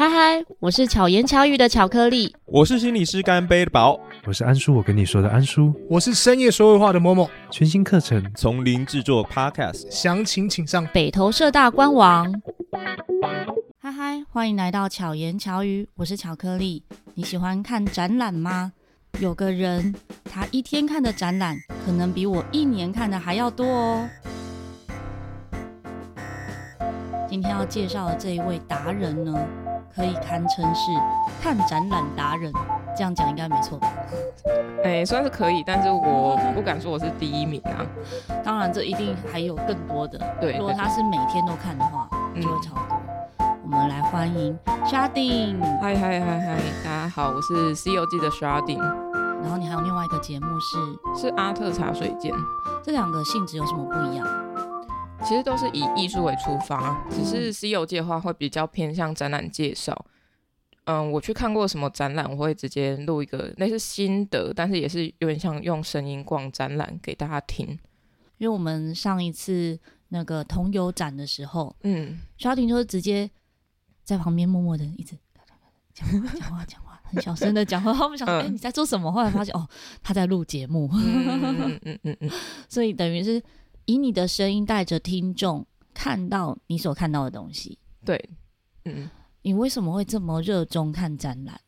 [0.00, 7.28] 嗨嗨，我是巧言巧语的巧克力，我是心理师干杯的宝，我是安叔，我跟你说的安叔，我是深夜说会话的某某。
[7.50, 12.32] 全新课程从零制作 Podcast，详情请上北投社大官网。
[13.78, 16.82] 嗨嗨，欢迎来到巧言巧语，我是巧克力。
[17.12, 18.72] 你喜欢看展览吗？
[19.18, 19.94] 有个人，
[20.24, 24.08] 他一天看的展览，可能比我一年看的还要多哦。
[27.28, 29.38] 今天要介绍的这一位达人呢，
[30.00, 30.90] 可以堪称是
[31.42, 32.50] 看展览达人，
[32.96, 33.86] 这样讲应该没错吧？
[34.82, 37.84] 哎、欸，算是可以，但是我不敢说我是第一名啊。
[38.42, 40.18] 当然，这一定还有更多的。
[40.40, 42.96] 对，如果他是每天都看的话，就会超多。
[43.40, 45.60] 嗯、我们来欢迎 Sharding。
[45.82, 48.80] 嗨嗨嗨嗨，大家好，我是《C 游记》的 Sharding。
[49.42, 51.28] 然后你还有另外一个节目是？
[51.28, 52.32] 是阿特茶水间。
[52.82, 54.26] 这两个性质有什么不一样？
[55.22, 60.06] 其实都是以艺术为出发，只是《西游记》的话会比较偏向展览介绍。
[60.84, 67.68] 嗯，我去看过什么展览，我会直接录一个类似心得，但是也是有点像用声音逛展览给大家听。
[68.38, 73.30] 因为我们上一次那个同游展的时候，嗯，Chardin 就是直接
[74.02, 75.16] 在旁边默默的一直
[75.92, 77.92] 讲话、讲话、讲话，很小声的讲话。
[78.04, 79.12] 我们想说，哎、嗯，你在做什么？
[79.12, 79.68] 后来发现，哦，
[80.02, 80.88] 他在录节目。
[80.94, 82.30] 嗯嗯嗯嗯，
[82.68, 83.40] 所以等于是
[83.84, 87.78] 以你的声音带着听众看到你所看到的东西。
[88.04, 88.30] 对，
[88.84, 89.08] 嗯。
[89.42, 91.58] 你为什么会这么热衷看展览？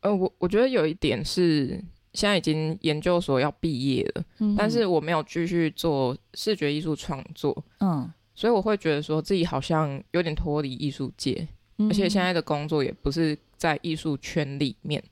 [0.00, 15.02] 呃，我我觉得有一点是，现在已经研究所要毕业了，嗯、但是我没有继续做视觉艺术创作，嗯，所以我会觉得说自己好像有点脱离艺术界，嗯、而且现在的工作也不是在艺术圈里面，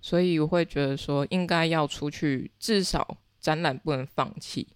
[0.00, 4.66] 所以我会觉得说应该要出去，至少展览不能放弃，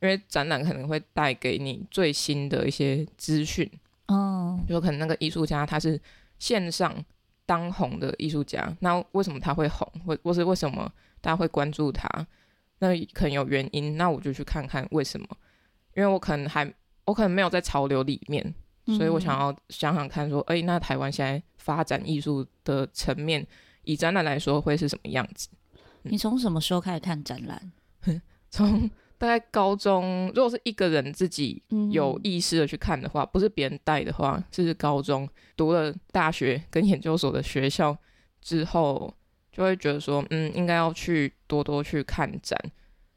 [0.00, 3.70] 因为展览可能会带给你最新的一些资讯。
[4.06, 6.00] 哦，有可能那个艺术家他是
[6.38, 6.92] 线上
[7.46, 9.86] 当红的艺术家，那为什么他会红？
[10.04, 12.08] 或或是为什么大家会关注他？
[12.78, 15.26] 那可能有原因，那我就去看看为什么。
[15.94, 16.72] 因为我可能还
[17.04, 18.54] 我可能没有在潮流里面，
[18.86, 23.46] 所以我想要想想看，说，哎、欸，那台湾现在发展艺术的层面，
[23.82, 25.48] 以展览来说会是什么样子？
[26.02, 27.72] 你从什么时候开始看展览？
[28.48, 28.88] 从
[29.20, 37.94] 大概高中，如果是一个人自己有意识的去看的话，嗯、不是别人带的话，就是高中读了大学跟研究所的学校
[38.40, 39.12] 之后，
[39.52, 42.58] 就会觉得说，嗯，应该要去多多去看展，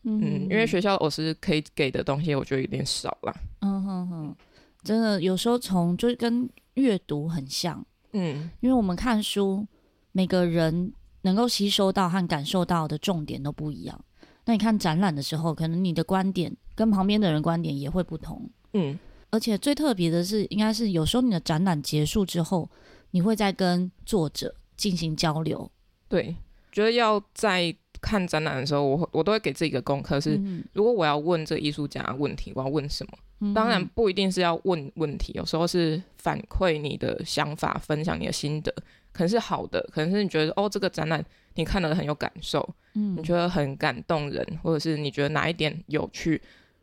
[0.03, 3.33] 嗯，嗯，因为学校老师可以给的东西，我觉得有点少了。
[3.61, 4.35] 嗯哼哼，
[4.83, 7.81] 真的有时候从就是跟阅读很像，
[8.11, 9.65] 嗯，因为我们看书，
[10.11, 10.91] 每个人
[11.21, 14.03] 能够吸收到和感受到的重点都不一样。
[14.45, 18.97] 那你看展览的时候，可能你的观点跟旁边的人观点也会不同，嗯，
[19.29, 22.69] 而且最特别的是，应该是有时候你的展览结束之后，
[23.11, 25.69] 你会再跟作者进行交流。
[26.07, 26.35] 对，
[26.71, 30.39] 觉得要在看展览的时候，我我都会给自己一个功课，是
[30.73, 33.17] 如果我要问这个艺术家问题，我要问什么？
[33.39, 38.73] 嗯、当然不一定是要问问题，有时候是反馈你的想法，分享你的心得，
[39.13, 42.67] 可能是好的，可能是你觉得哦，这个展览你看了很有感受。
[42.95, 46.41] 嗯，你觉得很感动人，或者是你觉得哪一点有趣，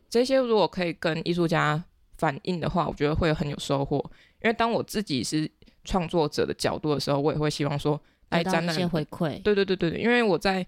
[0.09, 1.85] 这些如果可以跟艺术家
[2.17, 3.99] 反映的话，我觉得会很有收获。
[4.43, 5.49] 因为当我自己是
[5.85, 9.41] 创作者的角度的时候，我也会希望说来展览，回馈。
[9.43, 10.67] 对对对对对，因为我在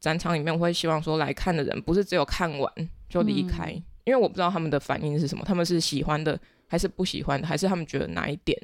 [0.00, 2.70] 展场里面，我会希望说来看的人不是只有看完
[3.08, 8.60] 就离开，嗯、因为我不知道他们的反应是什么，他们是喜欢的还是不喜欢的，还是他们觉得哪一点。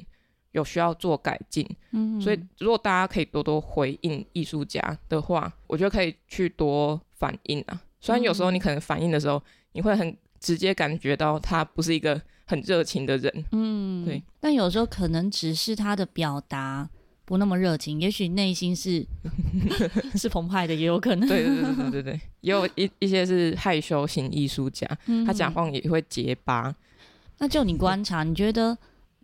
[0.51, 7.81] 有需要做改进，嗯，所以如果大家可以多多回应艺术家的话，我觉得可以去多反应啊。
[8.01, 9.41] 虽然有时候你可能反应的时候，
[9.73, 14.23] 你会很直接感觉到他不是一个很热情的人，嗯，对。
[14.39, 16.89] 但有时候可能只是他的表达
[17.25, 19.05] 不那么热情，也许内心是
[20.17, 21.29] 是澎湃的，也有可能。
[21.29, 26.75] 对对对对对对，也有一一些是害羞型艺术家，嗯、他讲话也会结巴。
[27.37, 28.75] 那就你观察，你觉得？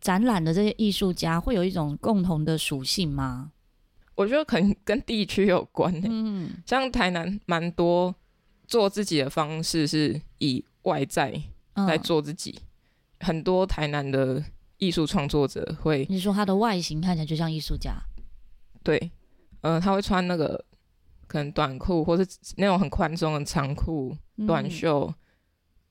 [0.06, 3.52] 展览的这些艺术家会有一种共同的属性吗？
[4.14, 6.08] 我觉得可能跟地区有关、欸。
[6.08, 8.14] 嗯，像台南蛮多
[8.68, 11.42] 做自己的方式是以外在
[11.74, 12.52] 来做自己，
[13.18, 14.44] 嗯、很多台南的
[14.78, 16.06] 艺术创作者会。
[16.08, 17.96] 你说他的外形看起来就像艺术家？
[18.84, 19.12] 对，
[19.62, 20.64] 嗯、呃，他会穿那个
[21.26, 22.24] 可能短裤，或是
[22.58, 24.16] 那种很宽松的长裤、
[24.46, 25.12] 短袖、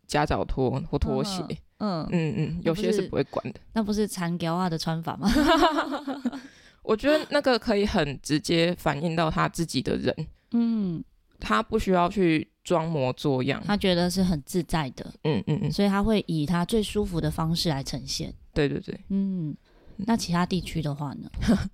[0.06, 1.42] 夹脚拖或拖鞋。
[1.48, 5.30] 嗯嗯嗯嗯，有些是不会管的，那不是残胶啊的穿法吗？
[6.82, 10.14] 我觉得那个可以很直接反映到他自己的人，
[10.52, 11.02] 嗯，
[11.40, 18.32] 他不需要去装模作样，他觉得是很自在的，嗯嗯嗯，所以他会以他最舒服的方式来呈现。
[18.52, 19.56] 对对对，嗯，
[19.96, 21.30] 那其他地区的话呢？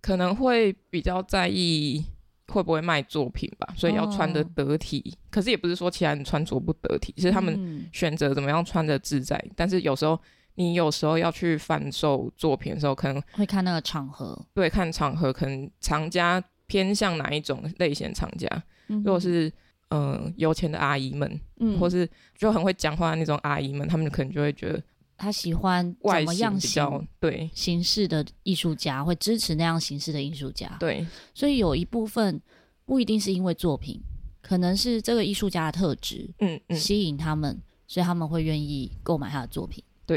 [0.00, 2.04] 可能会比较在意
[2.48, 5.02] 会不会卖作品吧，所以要穿得得体。
[5.14, 9.36] 哦、可是也不是说其他人穿着不得体，是他们选择怎么样穿的自在。
[9.44, 10.18] 嗯、但是有时候
[10.54, 14.38] 你有时候要去贩售作品的时候，可能会看那个场合。
[14.54, 18.48] 对，看场合，可能厂家偏向哪一种类型厂家？
[18.88, 19.48] 嗯、如果是
[19.88, 24.82] 嗯、呃、有钱的阿姨们，嗯，或是就很会讲话的那种阿姨们，他们可能就会觉得。
[25.18, 30.76] 他喜欢怎么样形对形式的艺术家，会支持那样形式的艺术家。
[30.78, 31.04] 对，
[31.34, 32.40] 所以有一部分
[32.84, 34.00] 不一定是因为作品，
[34.40, 39.82] 可能是这个艺术家的特质，嗯嗯，吸引他们，所以他们会愿意购买他的作品。
[40.06, 40.16] 对，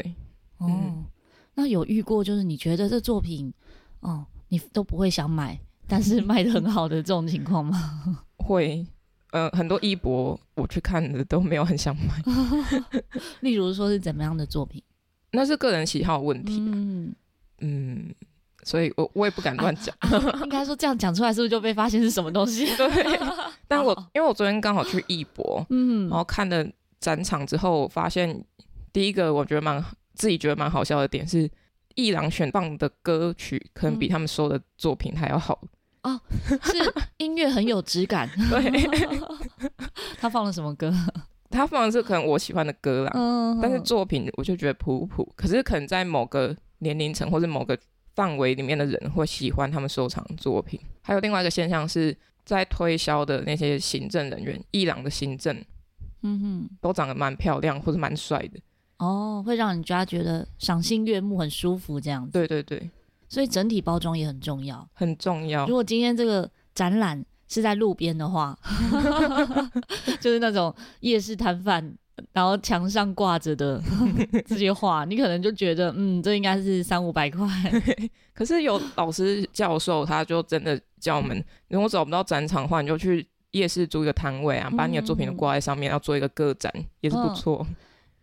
[0.58, 1.04] 哦，嗯、
[1.54, 3.52] 那有遇过就是你觉得这作品，
[4.00, 5.58] 哦，你都不会想买，
[5.88, 8.24] 但是卖的很好的这种情况吗？
[8.38, 8.86] 会，
[9.32, 12.22] 呃，很多艺博我去看的都没有很想买，
[13.40, 14.80] 例如说是怎么样的作品？
[15.32, 17.14] 那是个人喜好问题，嗯
[17.60, 18.14] 嗯，
[18.62, 19.94] 所以我我也不敢乱讲。
[20.42, 22.66] 应该说这样讲出来，是不是就被发现是什么东西？
[22.76, 23.20] 对。
[23.66, 26.66] 但我因为我昨天刚好去艺博，嗯，然后看了
[27.00, 28.44] 展场之后，发现
[28.92, 29.82] 第一个我觉得蛮
[30.14, 31.50] 自己觉得蛮好笑的点是，
[31.94, 35.58] 艺廊选放的歌曲可能比他们收的作品还要好
[36.02, 38.28] 哦，是音乐很有质感。
[38.50, 38.90] 对，
[40.18, 40.92] 他放了什么歌？
[41.52, 45.30] 他放的是可能我喜欢的歌啦，嗯、但是作品我就觉得普普。
[45.36, 47.78] 可是可能在某个年龄层或者某个
[48.14, 50.80] 范围里面的人会喜欢他们收藏的作品。
[51.02, 55.56] 还有另外一个现象是在推销的那些行政人员，伊朗的行政，
[56.22, 58.58] 嗯哼，都长得蛮漂亮或者蛮帅的。
[58.98, 62.32] 哦，会让人家觉得赏心悦目，很舒服这样子。
[62.32, 62.90] 对对对，
[63.28, 65.66] 所以整体包装也很重要，很重要。
[65.66, 67.24] 如果今天这个展览。
[67.52, 68.58] 是在路边的话，
[70.18, 71.94] 就是那种夜市摊贩，
[72.32, 73.78] 然后墙上挂着的
[74.48, 77.46] 这些画，你可能就觉得，嗯，这应该是三五百块。
[78.32, 86.72] 可是有老师教授，他就真的叫我们，如果找不到展场的话，你就去夜市租一个摊位啊，把你的作品都挂在上面，要做一个个展，
[87.02, 87.66] 也是不错。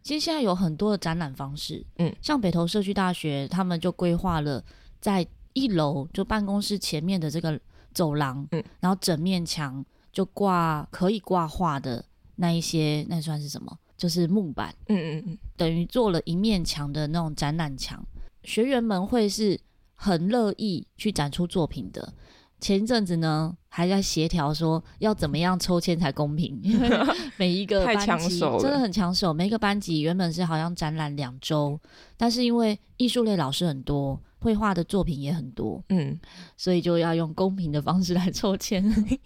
[0.02, 4.64] 其实现在有很多的展览方式，嗯，像北投社区大学，他们就规划了
[5.00, 5.24] 在
[5.54, 7.60] 一楼，就办公室前面的这个。
[7.94, 12.04] 走廊，嗯，然后整面墙就挂可以挂画的
[12.36, 13.78] 那一些，那算是什么？
[13.98, 18.02] 就是木板，嗯嗯嗯，等于做了一面墙的那种展览墙。
[18.44, 19.60] 学员们会是
[19.94, 22.14] 很乐意去展出作品的。
[22.60, 26.90] 前一阵子呢，还在协调说要怎么样抽签才公平，因 为
[27.38, 29.34] 每一个班级真的很抢手。
[29.34, 31.80] 每一个班级原本是好像展览两周，
[32.18, 34.20] 但是因为艺术类老师很多。
[34.42, 36.18] 绘画的作品也很多，嗯，
[36.56, 38.82] 所以就要用公平的方式来抽签，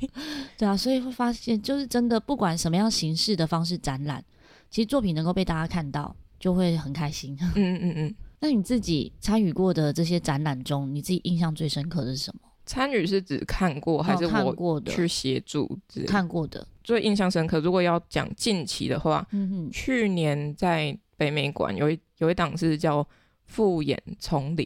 [0.58, 4.26] 对啊，所以会发现就是真的，不管什么样形式的方式展览，
[4.72, 7.38] 其实作品能够被大家看到，就会很开心。
[7.40, 8.16] 嗯嗯嗯嗯。
[8.42, 12.50] 那你自己参与过的这些展览中，你自己印象最深刻的是什么？
[12.66, 15.80] 参与是指看过还是我过的去协助？
[16.08, 17.60] 看过的最印象深刻。
[17.60, 23.04] 如果要讲近期的话，嗯，去年在北美馆有一有一档是叫
[23.46, 24.66] 《复眼丛林》。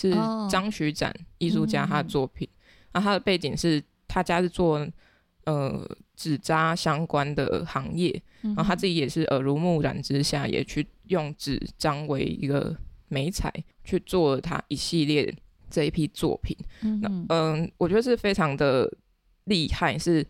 [0.00, 0.12] 是
[0.48, 2.48] 张徐展艺术家，他的作品，
[2.92, 4.86] 然后他的背景是他家是做
[5.44, 5.84] 呃
[6.14, 12.76] 纸扎相关的行业，然后他自己也是耳濡目染之下，也去用纸张为一个
[13.08, 13.52] 媒材
[13.82, 15.34] 去做了他一系列
[15.70, 16.56] 这一批作品。
[17.00, 18.90] 那嗯，我觉得是非常的
[19.44, 20.26] 厉害，是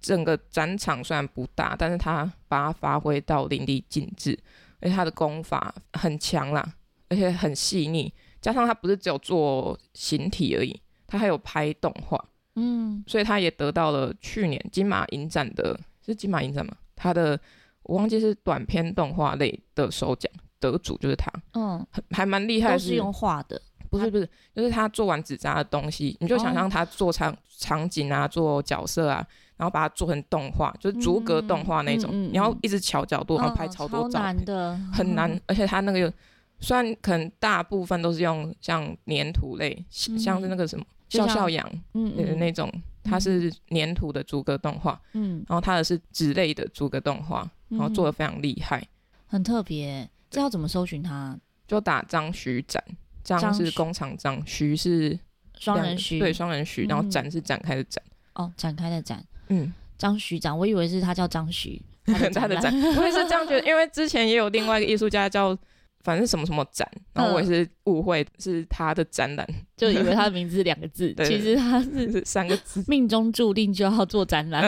[0.00, 4.38] 整个展场虽然不大，但是他把它发挥到淋漓尽致，
[4.80, 6.74] 而且他的功法很强啦，
[7.08, 8.12] 而且很细腻。
[8.40, 12.24] 加上他不是只有做形体而已，他还有拍动画，
[12.54, 16.76] 嗯，所以他也得到了去年金马影展的，是金马影展吗？
[16.94, 17.38] 他的
[17.82, 23.60] 我忘记是短片动画类的首奖得主就是他，嗯，还蛮厉害都是用画的，
[23.90, 36.12] 不是不是，就是他做完纸扎的东西，你就想象他做场场景啊，做角色啊，然后把它做成动画，就是逐格动画那种，然后一直调角度，然后拍超多照，难的，很难，而且他那个。
[36.60, 39.72] 虽然可能大部分都是用像粘土类，
[40.10, 42.36] 嗯、像是那个什么笑笑羊，嗯嗯。
[42.36, 42.68] 那种，
[43.04, 48.84] 它是粘土的逐格动画，嗯，然后它的是纸类的逐格动画，然后做的非常厉害，
[49.28, 50.10] 很特别。
[50.30, 51.38] 这要怎么搜寻他？
[51.66, 52.82] 就打张徐展，
[53.22, 55.18] 张是工厂张，徐是
[55.58, 58.02] 双人徐，对，双人徐，然后展是展开的展，
[58.34, 61.82] 哦，展开的展，嗯，张徐展，我以为是他叫张徐，
[62.34, 65.56] 他的展，我也是这样觉得，因为之前也有另外一个艺术家叫。
[66.04, 74.62] 反正什么什么展，然后我也是误会是他的展览， 就以为他的名字是两个字， 其实他是三个字，命中注定就要做展览，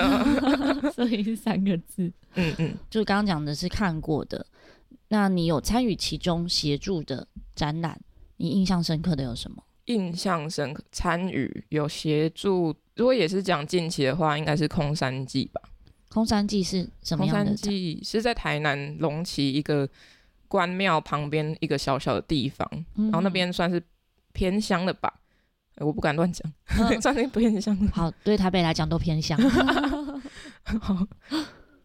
[0.93, 2.13] 所以是三个字。
[2.35, 4.45] 嗯嗯，就是刚刚讲的是看过的，
[5.13, 8.01] 那你有参与其中协助的展览，
[8.37, 9.63] 你印象深刻的有什么？
[9.87, 12.75] 印象深刻，参与有协助。
[12.95, 15.61] 如果也是讲近期的话，应该是空山祭吧。
[16.09, 17.45] 空山祭是什么样的？
[17.45, 19.89] 空山祭是在台南龙崎一个
[20.47, 23.83] 关庙旁边一个小小的地方，嗯、然后那边算是
[24.33, 25.13] 偏乡的吧。
[25.79, 27.91] 我不敢乱讲，嗯、 算是偏乡的。
[27.93, 29.37] 好，对台北来讲都偏乡。
[30.81, 31.07] 好，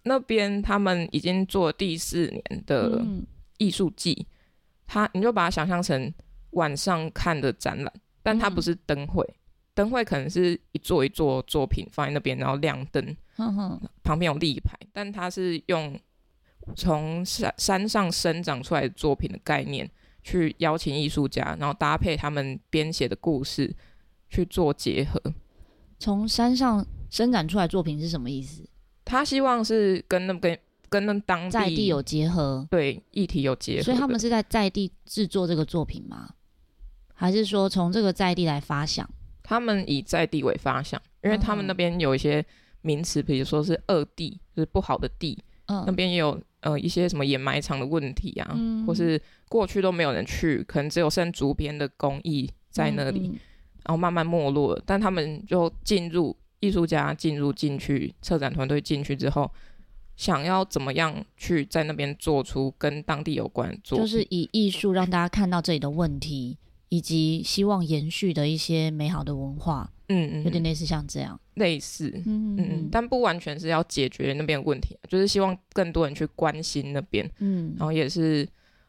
[0.06, 3.04] 那边他们已经做第四年的
[3.58, 4.26] 艺术季，
[4.88, 6.14] 他、你就把它想象成
[6.52, 7.94] 晚上看的展览，
[8.24, 9.28] 但它不是灯会。
[9.74, 16.00] 灯会可能是一座一座作品放在那边，然后亮灯，呵呵旁边有立牌，但它是用
[16.78, 19.90] 从山山上生长出来的作品的概念
[20.24, 23.76] 去邀请艺术家，然后搭配他们编写的故事
[24.30, 25.22] 去做结合。
[26.00, 28.66] 从山上生长出来作品是什么意思？
[29.06, 30.60] 他希望是跟那跟
[30.90, 36.30] 跟那当地在地有结合，对议题有结合，所以他们是在在地制作这个作品吗？
[37.14, 39.10] 还是说从这个在地来发想？
[39.42, 42.44] 他们以在地为发想，因为他们那边有一些
[42.82, 45.38] 名词，比如说是恶地，就是不好的地。
[45.68, 53.30] 嗯，那边也有呃一些什么掩埋场的问题啊，嗯、或是过去都没有人去，可能只有剩竹编的工艺在那里，
[53.84, 54.84] 然后慢慢没落了。
[54.86, 59.52] 但他们就进入艺术家进入进去，策展团队进去之后，
[60.16, 66.58] 想要怎么样去在那边做出跟当地有关的作，就是以艺术让大家看到这里的问题。
[66.90, 78.48] 以及希望延续的一些美好的文化，嗯嗯，有点类似像这样，类似，嗯嗯嗯，但不完全是要解决那边的问题，就是希望更多人去关心那边，嗯，然后也是，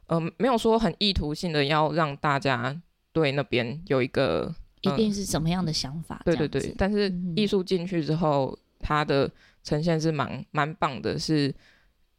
[0.08, 2.80] 呃，没有说很意图性的要让大家
[3.12, 4.54] 对那边有一个、呃、
[4.86, 9.30] 一定是什么样的想法，对对对，但是艺术进去之后，它的
[9.62, 11.54] 呈现是蛮蛮棒的，是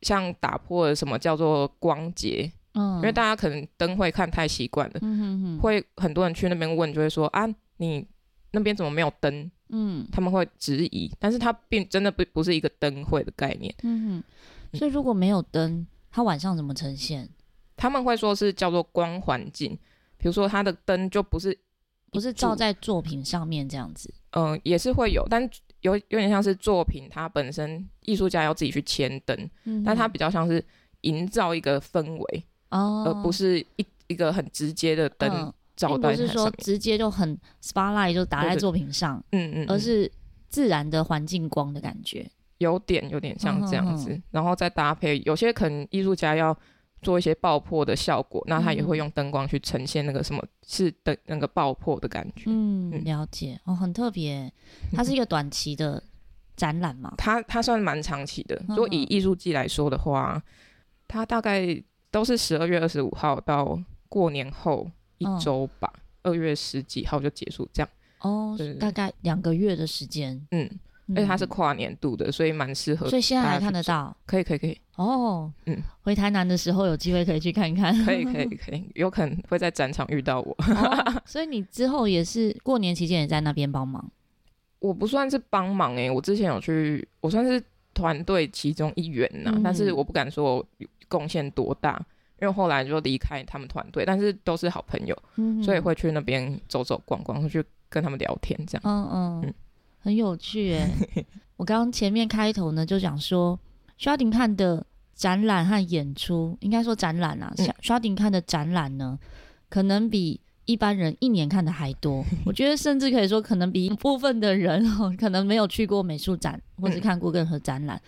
[0.02, 2.52] 像打破了什么叫做光节。
[2.74, 7.48] 嗯，因为大家可能灯会看太习惯了，嗯哼哼，会很多人去那边问，就会说啊，
[7.78, 8.06] 你
[8.52, 9.50] 那边怎么没有灯？
[9.70, 14.24] 嗯，他们会质疑，但是它并真的不不是一个灯会的概念，嗯
[14.72, 17.28] 哼，所以如果没有灯，它晚上怎么呈现？
[17.76, 19.78] 他们会说是叫做光环境，
[20.18, 21.58] 比如说它的灯就不是
[22.12, 25.50] 不是照在作品上面这样子，嗯、呃，也是会有，但
[25.82, 30.64] 有有点像是作品它本身艺术家要自己去牵灯，嗯，但它比较像是
[31.02, 32.44] 营造一个氛围。
[32.70, 40.12] 哦，而不是一一个很直接的灯照在、嗯、不是说直接就很 spotlight 就打在作品上，嗯嗯，而是
[40.50, 46.58] 自然的环境光的感觉，有点有点像这样子，然后再搭配有些可能艺术家要
[47.08, 53.58] 做一些爆破的效果，那他也会用灯光去呈现那个什么是的那个爆破的感觉，嗯，了解。
[53.64, 54.52] 哦，很特别，
[54.92, 56.04] 它是一个短期的
[56.58, 60.44] 展览嘛， 它它算蛮长期的，如果以艺术季来说的话，
[61.08, 61.82] 它大概。
[62.10, 65.92] 都是十二月二十五号到过年后一周吧，
[66.24, 67.90] 二、哦、月十几号就结束这样。
[68.22, 70.42] 哦，大概两个月的时间。
[70.52, 70.68] 嗯，
[71.16, 73.10] 而且它是跨年度的，所以蛮适合。
[73.10, 74.16] 所以现在还看得到？
[74.26, 74.80] 可以，可以，可以。
[74.96, 77.94] 哦，嗯，回台南的时候有机会可以去看看。
[78.06, 80.56] 可以，可以， 可以，有可能会在展场遇到我。
[80.60, 84.12] 哦、 所以你之后也是过年期间也在那边帮忙？
[84.80, 87.62] 我不算是帮忙诶、欸，我之前有去，我算是
[87.94, 90.68] 团队其中一员呐，嗯、但是我不敢说我。
[91.10, 91.98] 贡献多大？
[92.42, 98.82] 因为后来就离开他们团队，但是都是好朋友，嗯、所以会去那边走走逛逛，会去跟他们聊天，这样。
[98.86, 99.54] 嗯嗯，嗯
[100.00, 100.90] 很有趣哎。
[101.58, 103.60] 我刚刚前面开头呢就讲说，
[103.98, 104.86] 刷顶看的
[105.16, 109.18] 展览和演出，应该说展览啊，刷刷顶看的展览呢，
[109.70, 112.24] 可能比一般人一年看的还多。
[112.46, 117.98] 我觉得甚至可以说，可能比一部分的人哦可能没有去过美术展，或者看过任何展览。
[117.98, 118.02] 嗯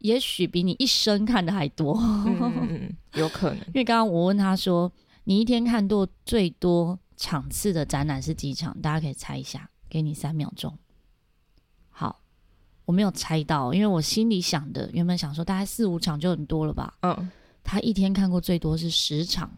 [0.00, 3.58] 也许比你一生看的还多，嗯，有可能。
[3.68, 4.92] 因为刚刚我问他说，
[5.24, 8.78] 你一天看多最多场次的展览是几场？
[8.82, 10.78] 大家可以猜一下，给你三秒钟。
[12.86, 16.94] 好，我没有猜到，因为我心里想的原本想说大概四五场就很多了吧。
[17.02, 17.30] 嗯，
[17.62, 19.50] 他一天看过最多是十场。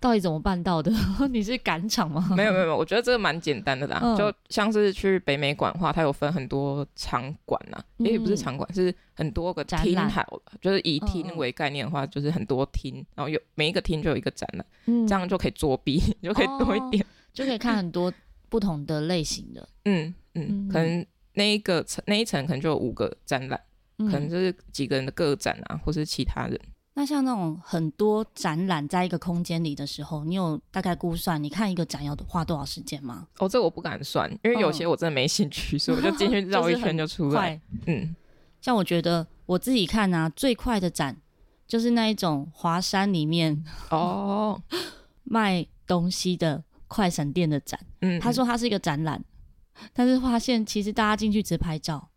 [0.00, 0.92] 到底怎么办到的？
[1.32, 2.28] 你是赶场吗？
[2.36, 3.98] 没有没有没有，我觉得这个蛮简单的啦。
[4.02, 18.12] 嗯、就像是去北美馆的话，它有分很多场馆呐，也、嗯、不是场馆，是很多个厅，好了，就是以厅为概念的话，就是很多厅，嗯、然后有每一个厅就有一个展览，嗯、这样就可以作弊， 就可以多一点，哦、就可以看很多
[18.50, 19.66] 不同的类型的。
[19.86, 23.60] 嗯嗯，可能那一个层那一层可能就有五个展览，
[23.98, 26.58] 嗯、可能就是几个人的个展啊，或是其他人。
[26.96, 33.26] 那像那种很多展览在一个空间里的时候，你有大概估算你看一个展要花多少时间吗？
[33.40, 37.60] 哦，这我不敢算，因为有些我真的没兴趣，哦、所以我就进去绕一圈就出来。
[37.86, 38.14] 嗯，
[38.60, 41.16] 像我觉得我自己看啊，最快的展
[41.66, 44.62] 就是那一种华山里面哦
[45.24, 47.80] 卖东西的快闪店的展。
[48.02, 49.20] 嗯，他说他是一个展览，
[49.92, 52.08] 但是发现其实大家进去只拍照，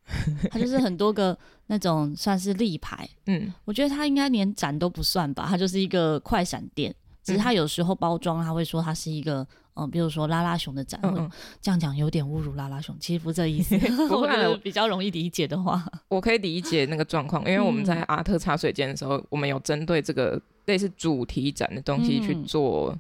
[0.50, 1.38] 它就是很多个
[1.68, 3.08] 那种算是立牌。
[3.28, 6.94] 嗯，我觉得它应该连展都不算吧，它就是一个快闪店。
[7.24, 9.42] 只是它有时候包装，他会说它是一个，
[9.74, 13.76] 嗯、呃，比如说拉拉熊的展，嗯嗯，这样讲有点侮辱拉拉熊，其实不是这意思。
[14.10, 22.98] 我觉得比较容易理解的话，我可以理解那个状况，因为我们在阿特茶水间的时候，嗯、我们有针对这个类似主题展的东西去做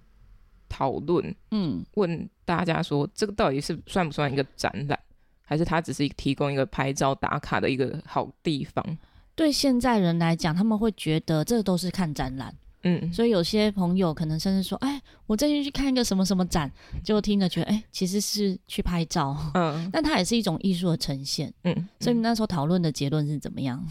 [0.68, 4.98] 讨论，嗯，问大家说这个到底是算不算一个展览，
[5.44, 8.98] 还是它只是提供一个拍照打卡的一个好地方？
[9.36, 12.56] 对现在人来讲，他们会觉得这都是看展览。
[12.84, 16.72] 嗯，所以有些朋友可能甚至说：“哎，我最近去看一个什么什么展，
[17.04, 19.36] 就听着觉得，哎，其实是去拍照。
[19.56, 21.54] 嗯， 但它也是一种艺术的呈现。
[21.66, 23.86] 嗯，所以你那时候讨论的结论是怎么样？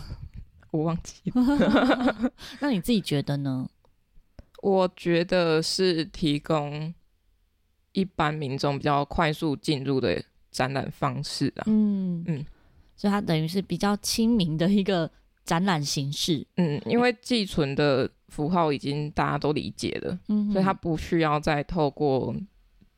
[0.70, 2.32] 我忘记了。
[2.58, 3.68] 那你自己觉得呢？
[4.62, 6.92] 我觉得是提供
[7.96, 11.64] 一般民众比较快速进入的展览方式啊。
[11.66, 12.46] 嗯嗯，
[12.94, 15.10] 所以它等于是比较亲民的一个
[15.44, 16.46] 展览形式。
[16.56, 18.08] 嗯，因为寄存的。
[18.28, 22.34] 符号已经大家都理解了，嗯哼，所以它不需要再透过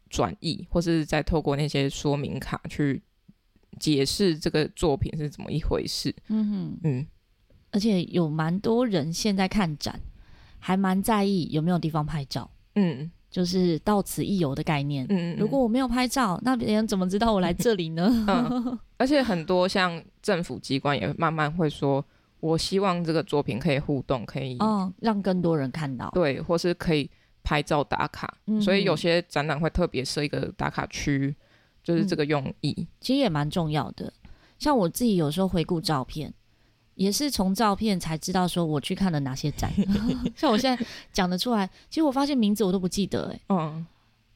[0.08, 3.00] 转译，或是再透过那些说明卡去
[3.78, 6.12] 解释这个作品是怎么一回事。
[6.28, 7.06] 嗯哼，嗯，
[7.72, 10.00] 而且有蛮多人现在看展，
[10.58, 12.50] 还蛮在意有没有地方拍照。
[12.74, 15.04] 嗯，就是到此一游的概念。
[15.08, 18.08] 嗯嗯，如果我没有拍照，那别人怎么知道我来这里呢？
[18.28, 22.04] 嗯，而且很多像政府机关也慢慢会说。
[22.40, 27.10] 我希望这个作品可以互动，可以哦，让更多人看到，对，或是可以
[27.42, 31.34] 拍照打卡，嗯、所以有些展览会特别设一个打卡区，
[31.82, 32.72] 就是这个用意。
[32.78, 34.12] 嗯、其实也蛮重要的。
[34.56, 36.32] 像我自己有时候回顾照片，
[36.98, 39.72] 也是从照片才知道说我去看了哪些展。
[40.36, 43.40] 像我现在讲得出来，其实我发现名字我都不记得哎。
[43.48, 43.86] 嗯，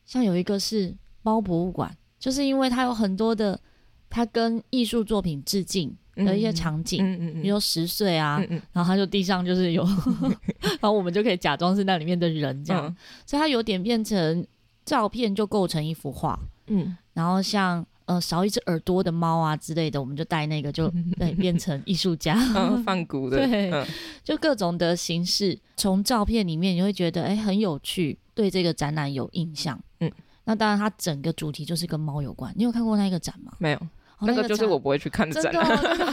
[0.06, 3.60] 像有一个是猫博物馆，就是因为它有很多的，
[4.08, 5.94] 它跟艺术作品致敬。
[6.14, 9.82] 的一些场景，嗯嗯嗯、比如说十岁啊，嗯嗯、然后他就地上就是有，
[10.60, 14.46] 然后我们就可以假装是那里面的人这样，嗯、所以它有点变成
[14.84, 20.88] 照片就构成一幅画，嗯，然后像呃少一只耳朵的猫啊之类的，我们就带那个就
[21.18, 22.34] 对变成艺术家，
[22.84, 23.86] 放鼓的，对，嗯、
[24.22, 30.10] 就各种的形式，从照片里面你会觉得哎很有趣，对这个展览有印象，嗯，
[30.44, 33.52] 那当然它整个主题就是跟猫有关，你有看过那个展吗？
[33.58, 33.80] 没有。
[34.24, 35.52] 那个就是我不会去看的展，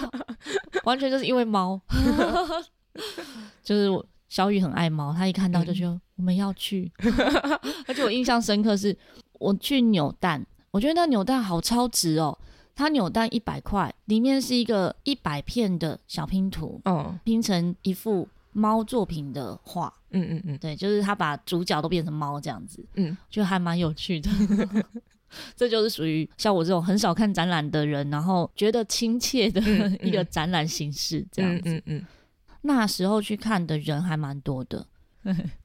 [0.84, 1.80] 完全就是因为猫，
[3.64, 3.88] 就是
[4.28, 6.92] 小雨很爱猫，他一看到就说我们要去，
[7.86, 8.98] 而且我印象深刻是，
[9.34, 12.38] 我去扭蛋，我觉得那扭蛋好超值哦，
[12.76, 24.30] 它扭蛋一百块，里面是一个一百片的小拼图，嗯，拼成一幅猫作品的画，嗯嗯嗯，对，就是他把主角都变成猫这样子，嗯，就还蛮有趣的。
[25.56, 29.62] 这就是属于像我这种很少看展览的人，然后觉得亲切的
[30.02, 31.70] 一个展览形式，这样子。
[31.70, 32.06] 嗯嗯，嗯，嗯，
[32.62, 34.86] 那时候去看的人还蛮多的。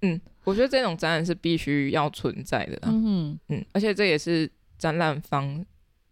[0.02, 2.78] 嗯，我觉得这种展览是必须要存在的。
[2.82, 5.64] 嗯嗯，而且这也是展览方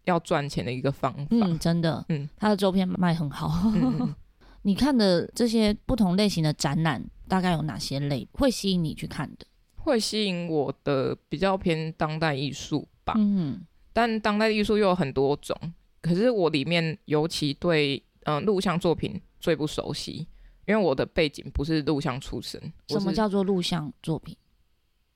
[0.05, 1.27] 要赚钱的一个方法。
[1.31, 2.03] 嗯，真的。
[2.09, 3.71] 嗯，他的周边卖很好。
[3.73, 4.13] 嗯、
[4.63, 9.45] 你看的这些不同类型的展览，大概有哪些类会吸引你去看的？
[9.75, 12.87] 会吸引我的比较偏当代艺术。
[13.05, 13.59] 吧，嗯，
[13.91, 15.53] 但当代艺术又有很多种，
[16.01, 20.25] 可是我里面尤其对嗯录像作品最不熟悉，
[20.65, 22.61] 因为我的背景不是录像出身。
[22.87, 24.37] 什么叫做录像作品？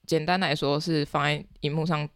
[0.06, 2.06] 简单来说是放在荧幕上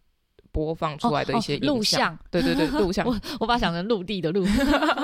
[0.53, 2.17] 播放出来的一些录像。
[2.31, 3.05] 对对对，录像。
[3.09, 4.45] 我我把它想成陆地的陆，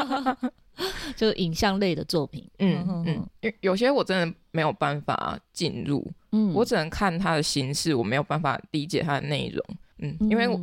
[1.17, 2.49] 就是影像类的作品。
[2.59, 9.65] 嗯嗯，有有些我真的没有办法进入，嗯，我只能看它的形式，我没有办法理解它的内容。
[9.99, 10.57] 嗯，因为我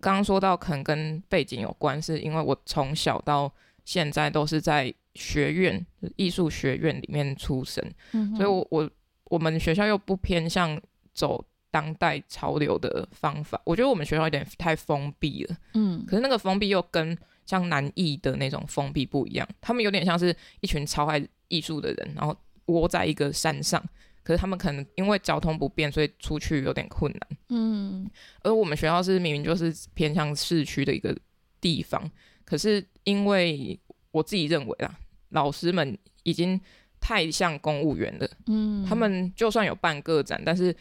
[0.00, 3.50] 刚刚说到可能跟背景有关，是因为我从小到
[3.84, 8.90] 现在都是在学院艺术学院里面出生，嗯、所以我我
[9.24, 10.80] 我们学校又不偏向
[11.14, 23.82] 走当代潮流的方法，我觉得我们学校有点太封闭了，嗯，可是那个封闭又跟像南艺的那种封闭不一样，他们有点像是一群超爱艺术的人，然后窝在一个山上。
[24.24, 27.38] 可是他们可能因为交通不便，所以出去有点困难。
[27.48, 28.08] 嗯，
[28.44, 31.12] 而我们学校是明明就是偏向市区的一个
[31.60, 32.08] 地方，
[32.44, 33.76] 可是因为
[34.12, 34.94] 我自己认为啦，
[35.30, 36.60] 老师们已经
[37.00, 38.30] 太像公务员了。
[38.46, 40.72] 嗯，他们就算有办个展，但是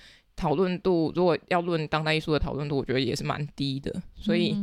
[0.42, 3.94] 讨论度如果要论当代艺术的讨论度，我觉得也是蛮低的。
[4.16, 4.58] 所以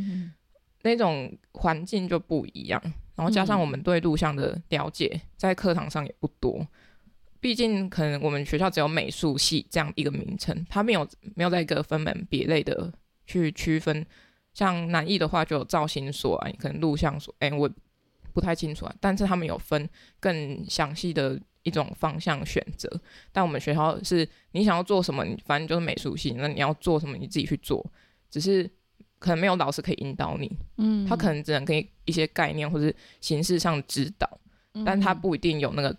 [0.83, 2.83] 那种环境就不一样，
[3.15, 6.67] 然后加上我们对录像的了解，在课堂上也不多。
[7.39, 12.93] 毕竟可能我们学校只有美术系这样一个名称，它没有没有在一个分门别类的
[13.25, 14.05] 去区分。
[14.53, 17.71] 像南艺的话，就有造型所啊，可能录像所，哎、欸，我
[18.33, 18.93] 不太清楚啊。
[18.99, 19.89] 但是他们有分
[20.19, 22.91] 更详细的一种方向选择。
[23.31, 27.85] 但我们学校是，你想要做什么，你反正就是美术系，那你要做什么，你自己去做。
[28.29, 28.69] 只是
[29.19, 34.29] 可能没有老师可以引导你，嗯，他可能只能给一些概念或者形式上指导，
[34.75, 35.97] 嗯、但他不一定有那个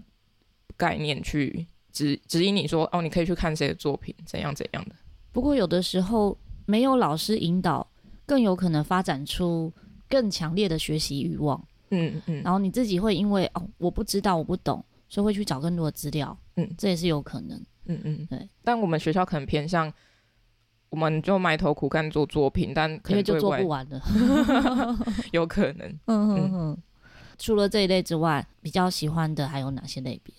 [0.76, 4.96] 概念去指指引你说，哦，你可以去看谁的作品，怎样怎样的。
[5.32, 7.88] 不过有的时候没有老师引导。
[8.30, 9.74] 更有可能发展出
[10.08, 18.48] 更强烈的学习欲望，嗯嗯，然后你自己会因为哦，我不知道，我不懂，所以会去找更多的资料，嗯，这也是有可能，嗯嗯，对。
[18.64, 19.92] 但我们学校可能偏向，
[20.90, 24.02] 我们就埋头苦干做作品，但可能因为就做不完了，
[25.34, 26.78] 有可能，嗯嗯嗯。
[27.38, 30.34] 除了这一类之外，比较喜欢的还有哪些类别？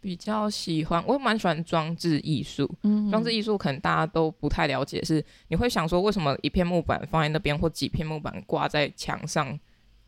[0.00, 2.70] 比较喜欢，我蛮喜欢装置艺术。
[2.82, 9.58] 嗯，装置艺术可能大家都不太了解，是你会想说，为什么一片木板放在那边，或几片木板挂在墙上，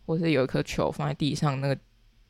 [0.06, 1.76] 或是有一颗球放在地上，那个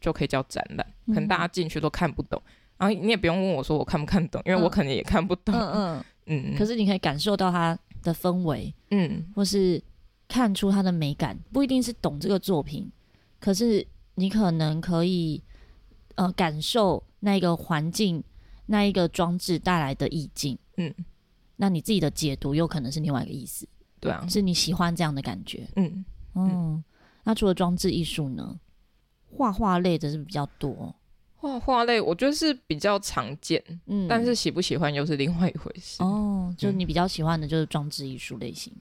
[0.01, 0.87] 就可以叫展览？
[1.07, 2.41] 可能大家进去都看不懂，
[2.77, 5.55] 然后你也不用问我说我看不看懂，因为我可能也看不懂。
[5.55, 6.57] 嗯嗯嗯。
[6.57, 9.83] 可是你可以感受到它的氛围，嗯，或是
[10.29, 12.91] 看出它的美感，不一定是懂这个作品，
[13.41, 15.43] 可是你可能可以
[16.15, 17.03] 呃感受。
[17.21, 18.23] 那一个环境，
[18.67, 20.95] 那一个装置带来的意境，嗯，
[21.57, 23.67] 那你自己的解读有可能是另外一个意思，
[23.99, 26.05] 对啊，是你喜欢这样的感觉，嗯
[26.37, 26.85] 嗯。
[27.25, 28.57] 那除了装置艺术呢？
[29.31, 30.95] 画画类的是比较多，
[31.37, 36.03] 画画类我觉得是比较常见，嗯，但是喜不喜欢又是另外一回事。
[36.03, 38.73] 哦，就你比较喜欢的就是装置艺术类型，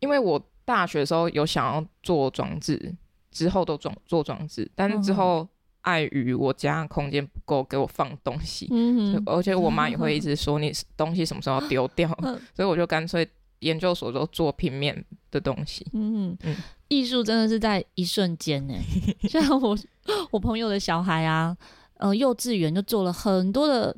[0.00, 2.94] 因为我大学的时候有想要做装置，
[3.30, 5.42] 之后都装做装置，但是之后。
[5.42, 5.48] 嗯。
[5.82, 9.22] 碍于我家空间不够给我放东西，嗯、哼。
[9.24, 13.26] 而且我妈也会 一直说你东西什么时候要丢掉，嗯、所以我就干脆
[13.60, 15.86] 研究所都做平面的东西。
[15.92, 16.56] 嗯嗯，
[16.88, 18.74] 艺术真的是在一瞬间呢。
[19.28, 19.76] 像我
[20.30, 21.56] 我朋友的小孩啊，
[21.94, 23.96] 呃，幼稚园就做了很多的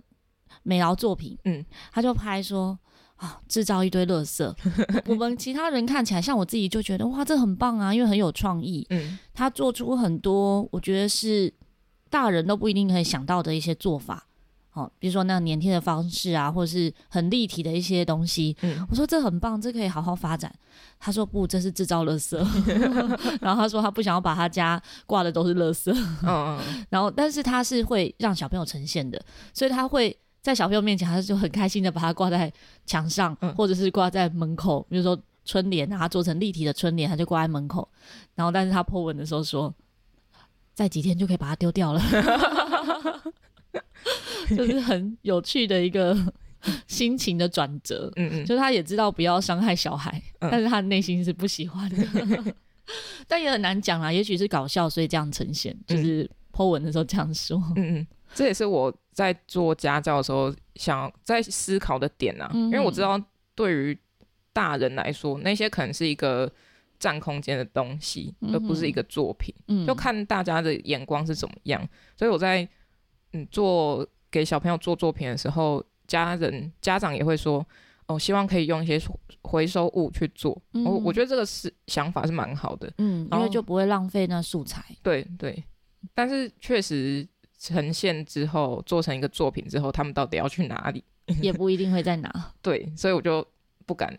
[0.63, 2.79] 美劳作品，嗯，他就拍说
[3.17, 4.55] 啊，制造一堆垃圾。
[5.07, 8.87] 我们其他人看起来，像我自己就觉得哇，这很棒啊，因为很有创意。
[8.91, 11.53] 嗯，他做出很多，我觉得是。
[12.13, 14.27] 大人都不一定可以想到的一些做法，
[14.73, 18.57] 哦，比如说那个粘贴的方式啊，或者是很立体的一些东西。
[18.63, 20.53] 嗯，我说这很棒，这可以好好发展。
[20.99, 22.37] 他说不，这是制造垃圾。
[23.43, 25.93] 然后他说他不想要把他家挂的都是垃圾。
[26.23, 26.85] 嗯嗯。
[26.89, 29.21] 然后，但是他是会让小朋友呈现的，
[29.53, 32.53] 所以他会在小朋友面前，他就很开心的把它挂在
[32.87, 34.87] 墙上，嗯、或者是挂在门口。
[34.89, 37.89] 比如说春联啊，他做成立体的春联，他就挂在门口。
[38.37, 39.75] 然后，但是他 po 文的时候说。
[40.73, 42.01] 再几天就可以把它丢掉了，
[44.57, 46.17] 就是很有趣的一个
[46.87, 48.11] 心情的转折。
[48.17, 52.55] 嗯嗯，就是他也知道不要伤害小孩，嗯、但是他内心是不喜欢的。
[53.29, 57.57] 但也很难讲啊，也许是搞笑，所以这样呈现，就是 po 文的时候这样说。
[57.77, 63.23] 嗯嗯，这也是我在做家教的时候想在思考的点啊，因为我知道
[63.55, 63.99] 对于
[64.53, 66.51] 大人来说，那些可能是一个。
[66.99, 71.83] 占空间的东西，而不是一个作品，嗯、就看大家的眼光是怎么样。
[72.15, 72.69] 所以我在
[73.33, 77.65] 嗯做给小朋友做作品的时候，家人家长也会说，
[78.07, 79.01] 哦，希望可以用一些
[79.43, 80.53] 回收物去做。
[80.73, 84.85] 我、嗯、我觉得这个是想法是蛮好的，嗯，因为就不会浪费那素材。
[85.03, 85.65] 对对，
[86.15, 87.27] 但是确实
[87.59, 91.05] 呈现之后，做成一个作品之后，他们到底要去哪里，
[91.43, 92.53] 也不一定会在哪。
[92.61, 93.47] 对，所以我就
[93.87, 94.19] 不敢。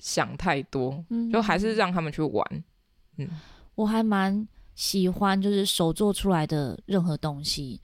[0.00, 2.64] 想太多，就还是让他们去玩。
[3.16, 3.28] 嗯，
[3.74, 7.80] 我还蛮喜欢就是手做出来的任何东西，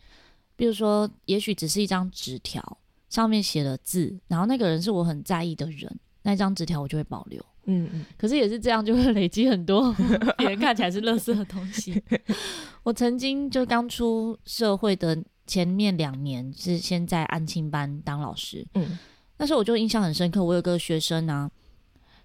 [0.57, 7.45] 比如说，也许只是一张纸条，上面写了字，然后那个人是我很在意的人，那张纸条我就会保留。
[7.67, 9.93] 嗯嗯，可是也是这样，就会累积很多
[10.37, 12.03] 别人看起来是垃圾的东西。
[12.85, 18.99] 我曾经就刚出社会的前面两年是先在安庆班当老师，嗯，
[19.39, 21.51] 那时候我就印象很深刻，我有个学生呢、啊。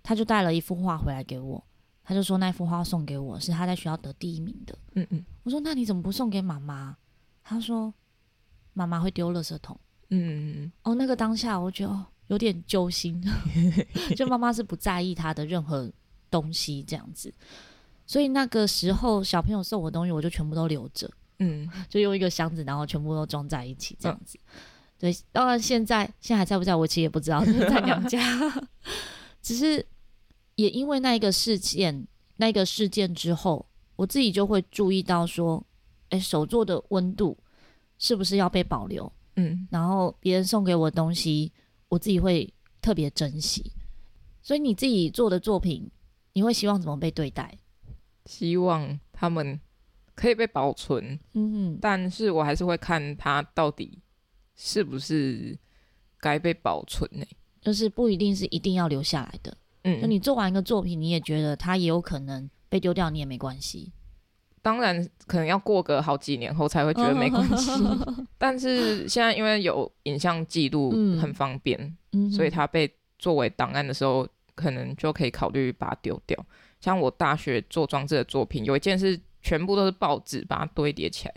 [0.01, 1.61] 他就带了一幅画回来给我，
[2.03, 4.77] 他就说那幅画送给我是他在学校得第一名的。
[4.95, 6.95] 嗯嗯，我说那你怎么不送给妈妈？
[7.43, 7.93] 他说
[8.79, 9.77] 妈妈会丢垃圾桶。
[10.09, 13.21] 嗯嗯哦，那个当下我觉得有点揪心，
[14.15, 15.91] 就妈妈是不在意他的任何
[16.31, 17.33] 东西这样子，
[18.07, 21.09] 所以那个时候小朋友送我东西，我就全部都留着。
[21.39, 24.37] 嗯，就用一个箱子，然后全部都装在一起这样子。
[24.45, 24.51] 嗯、
[24.99, 28.19] 对，当然现在现在还在不在我其实也不知道，就是在娘家。
[29.41, 29.85] 只是
[30.55, 33.65] 也因为那一个事件，那个事件之后，
[33.95, 35.63] 我自己就会注意到说，
[36.09, 37.37] 哎、欸，手做的温度
[37.99, 39.11] 是不是要被保留？
[39.35, 41.51] 嗯，然后别人送给我的东西，
[41.87, 43.71] 我自己会特别珍惜。
[44.41, 45.87] 所以你自己做的作品，
[46.33, 47.55] 你会希望怎么被对待？
[48.25, 49.59] 希望他们
[50.15, 53.99] 可以被保存，嗯，但是我还是会看他到底
[54.55, 55.57] 是不是
[56.19, 57.25] 该被保存呢？
[57.61, 63.91] 就是不一定是一定要留下来的，嗯，就你做完一个作品，你也觉得它也有可能被丢掉，你也没关系。
[64.61, 67.71] 当然，可能要过个好几年后才会觉得没关系。
[68.37, 76.37] 但是现在因为有影像记录很方便，嗯，所以它被作为档案的时候，可能就可以考虑把它丢掉。
[76.79, 81.33] 像我大学做装置的作品，有一件是全部都是报纸把它堆叠起来，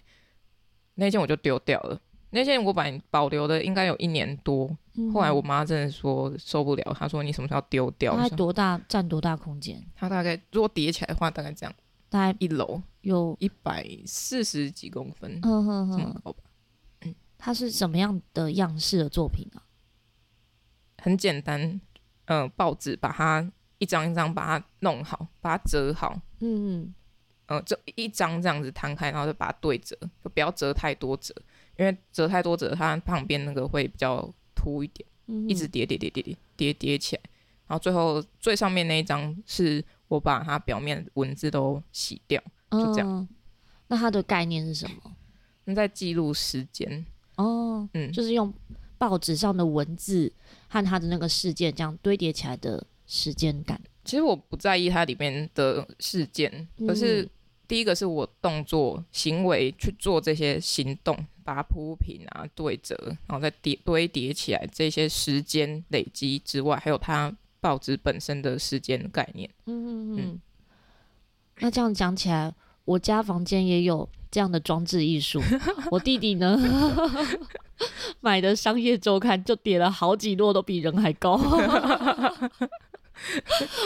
[0.94, 2.00] 那件我就丢掉了。
[2.34, 4.66] 那件我把保留的应该有一年多，
[5.12, 8.16] 后来我妈真的说受不了，她说你什么时候要丢掉？
[8.16, 8.80] 它多大？
[8.88, 9.84] 占多大空间？
[9.94, 11.74] 它大概如果叠起来的话，大概这样，
[12.12, 12.82] 大概一楼。
[13.00, 16.44] 有一百四十几公分，嗯哼哼，这么高吧？
[17.00, 19.64] 嗯，它是什么样的样式的作品啊？
[20.98, 21.60] 很简单，
[22.26, 23.50] 嗯、呃，报纸把它。
[23.78, 26.94] 一张一张把它弄好，把它折好，嗯嗯，
[27.46, 31.34] 呃，就一张这样子摊开，然后就把它对折，就不要折太多折，
[31.76, 37.22] 因为折太多折，它旁边那个会比较凸一点，嗯、一直叠叠叠叠叠叠叠起来，
[37.66, 43.08] 然后最后最上面那一张是我把它表面文字都洗掉，就这样。
[43.08, 43.28] 哦、
[43.88, 45.16] 那它的概念是什么？
[45.64, 47.04] 那在记录时间
[47.36, 48.52] 哦，嗯，就是用
[48.98, 50.32] 报纸上的文字
[50.68, 52.86] 和它的那个事件这样堆叠起来的。
[53.04, 57.28] 时间感，其实我不在意它里面的事件，可是
[57.68, 62.96] 第一个是我动作行为去做这些行动，把它铺平啊、对折，
[63.26, 67.30] 然后再叠堆叠起来，这些时间累积之外，还有它
[67.62, 69.48] 报纸本身的时间概念。
[69.66, 70.40] 嗯嗯嗯。
[71.60, 72.52] 那这样讲起来，
[72.84, 75.40] 我家房间也有这样的装置艺术。
[75.92, 76.58] 我弟弟呢，
[78.20, 81.36] 买的商业周刊就叠了好几摞，都比人还高。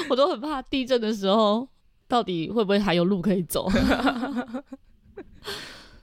[0.08, 1.68] 我都很怕地震的时候，
[2.08, 3.70] 到底会不会还有路可以走？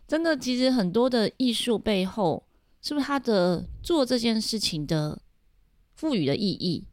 [0.07, 2.45] 真的，其实很多的艺术背后，
[2.83, 5.19] 是不是他的做这件事情的
[5.95, 6.86] 赋予的意义，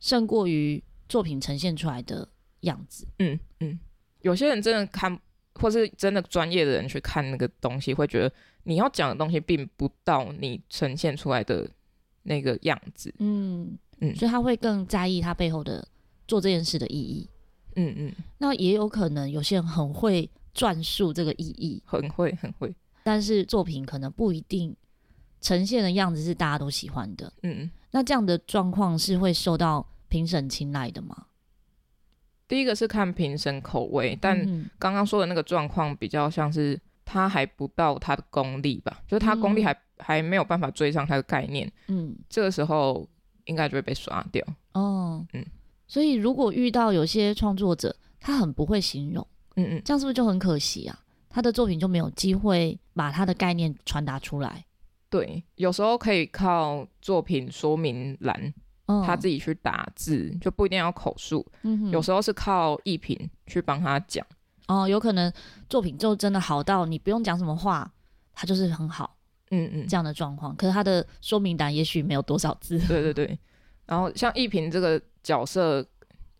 [0.00, 2.28] 胜过于作品呈现出来的
[2.60, 3.06] 样子？
[3.18, 3.78] 嗯嗯，
[4.22, 5.18] 有些人真的看，
[5.54, 8.32] 或是真的专业的人去看那个东西，会觉得
[8.64, 11.68] 你要讲的东西并不到你呈现出来的
[12.22, 13.14] 那个样子。
[13.18, 13.78] 嗯。
[14.00, 15.84] 嗯，所以他会更在意他背后的
[16.28, 17.28] 做这件事的意义。
[17.74, 24.72] 嗯嗯，那也有可能有些人很会转述这个意义，很会很会，但是作品可能不一定
[25.40, 27.32] 呈现的样子是大家都喜欢的。
[27.42, 31.26] 嗯，那这样的状况是会受到评审青睐的吗？
[32.46, 34.38] 第一个是看评审口味，但
[34.78, 41.70] 刚刚说的那个状况比较像是他还不到他的功力吧，就是他功力还、嗯、还没有办法追上他的概念。
[41.88, 43.08] 嗯，这个时候。
[43.48, 45.42] 应该就会被刷掉哦，嗯，
[45.86, 51.00] 所以如果遇到有些创作者，他很不会形容，嗯嗯，这样是不是就很可惜啊？
[51.30, 54.62] 他的作品就没有机会把他的概念传达出来。
[55.10, 58.54] 对，有时候可以靠作品说明栏，
[58.86, 61.46] 哦、他自己去打字，就不一定要口述。
[61.62, 64.26] 嗯哼，有时候是靠艺评去帮他讲。
[64.66, 65.32] 哦，有可能
[65.68, 67.90] 作品就真的好到你不用讲什么话，
[68.34, 69.16] 他就是很好。
[69.50, 72.78] 嗯嗯，这样的状况，可是他的说明栏也许没有多少字。
[72.80, 73.38] 对对对，
[73.86, 75.82] 然后像艺评这个角色，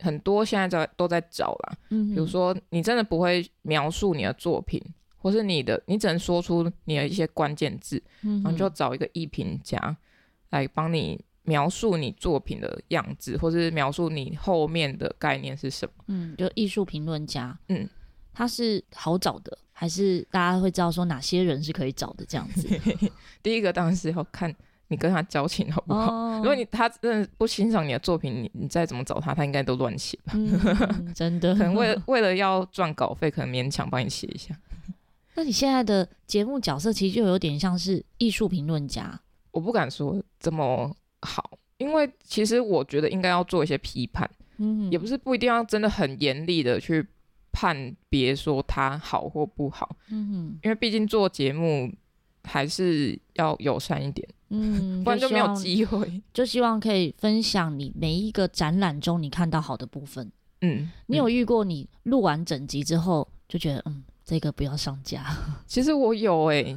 [0.00, 1.78] 很多现在在都在找啦。
[1.88, 4.78] 嗯，比如说你真的不会描述你的作品，
[5.18, 9.96] 或是你的，你只能说出你的一些关键字，嗯，然后就找一个艺评家
[10.50, 16.04] 来帮你描述你作品的样子，或是描述你后面的概念是什么。
[16.09, 17.59] 嗯，就艺术评论家。
[17.68, 17.88] 嗯。
[18.35, 22.68] 他是好找的，还是大家会知道说哪些人是可以找的这样子？
[23.42, 24.54] 第一个当然是要看
[24.87, 26.14] 你跟他交情好不好。
[26.14, 30.35] 哦、如果你他真的不欣赏你的作品，你你再怎么找他，他应该都乱写吧？
[30.37, 34.57] 嗯、真的， 可能为了 为了要赚稿费，可能勉强帮你写一下。
[35.38, 39.20] 那你现在的节目角色其实就有点像是艺术评论家，
[39.53, 47.07] 我不敢说这么好，因为其实我觉得应该要做一些批判，嗯，也不是不一定要真的很严厉的去。
[47.51, 51.92] 判别说他好或不好，嗯哼，因为毕竟做节目
[52.44, 56.22] 还是要友善一点，嗯，不然就没有机会。
[56.33, 65.25] 就希望可以分享你每一个展览中你看到好的部分，嗯，你有遇过你录完整集之后就觉得，嗯，这个不要上架？
[65.67, 66.69] 其实我有哎、欸，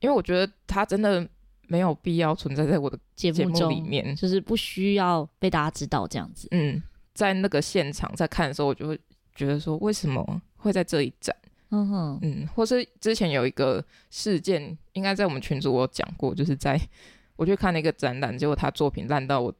[0.00, 1.26] 因为我觉得他真的
[1.66, 6.46] 没有必要存在在我的节目里面，就是不需要被大家知道这样子。
[6.50, 6.82] 嗯，
[7.14, 9.00] 在那个现场在看的时候，我就会。
[9.36, 11.34] 觉得说为什么会在这里展？
[11.70, 16.80] 嗯哼，嗯，或是之前有一个事件，应该在我们群组我有讲过，就是在
[17.34, 19.52] 我去看那个展览，结果他作品烂到我，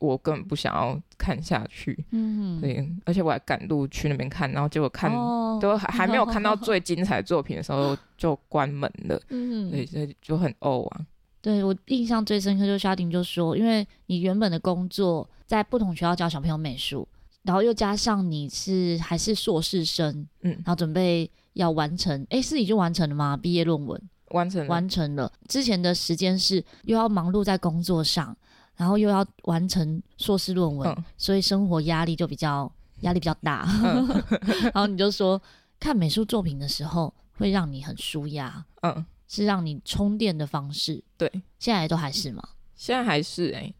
[0.00, 2.04] 我根本不想要看下去。
[2.10, 9.20] 嗯哼，对，而且我还赶路去那边看，然后结果看、哦、都还还没有看到 最精彩的作品的时候就关门了。
[9.30, 11.06] 嗯哼，对，所以就很呕啊。
[11.40, 17.06] 对，我印象最深刻就是夏婷就说，因为你原本的工作在不同学校教小朋友美术，
[17.42, 23.36] 然后又加上你是还是硕士生，嗯，然后准备要完成，诶，是已经完成了吗？
[23.36, 25.32] 毕业论文完成了，完成了。
[25.48, 28.36] 之前的时间是又要忙碌在工作上，
[28.78, 33.68] 然后又要完成硕士论文，嗯、所以生活压力就比较压力比较大。
[33.84, 34.08] 嗯、
[34.72, 35.38] 然后你就说
[35.78, 39.04] 看美术作品的时候会让你很舒压，嗯。
[39.30, 42.42] 是让你充电的方式，对，现在都还是吗？
[42.74, 43.74] 现在还是哎、欸，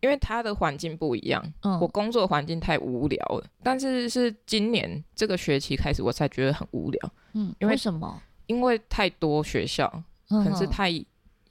[0.00, 3.46] 因为他的环境不一样，嗯，我工作环境太无聊了。
[3.62, 8.20] 但是是今年这个学期开始，我才觉得很无聊，嗯，因为，为什么？
[8.46, 9.88] 因为太多学校，
[10.28, 10.90] 可能是太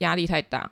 [0.00, 0.70] 压力太大，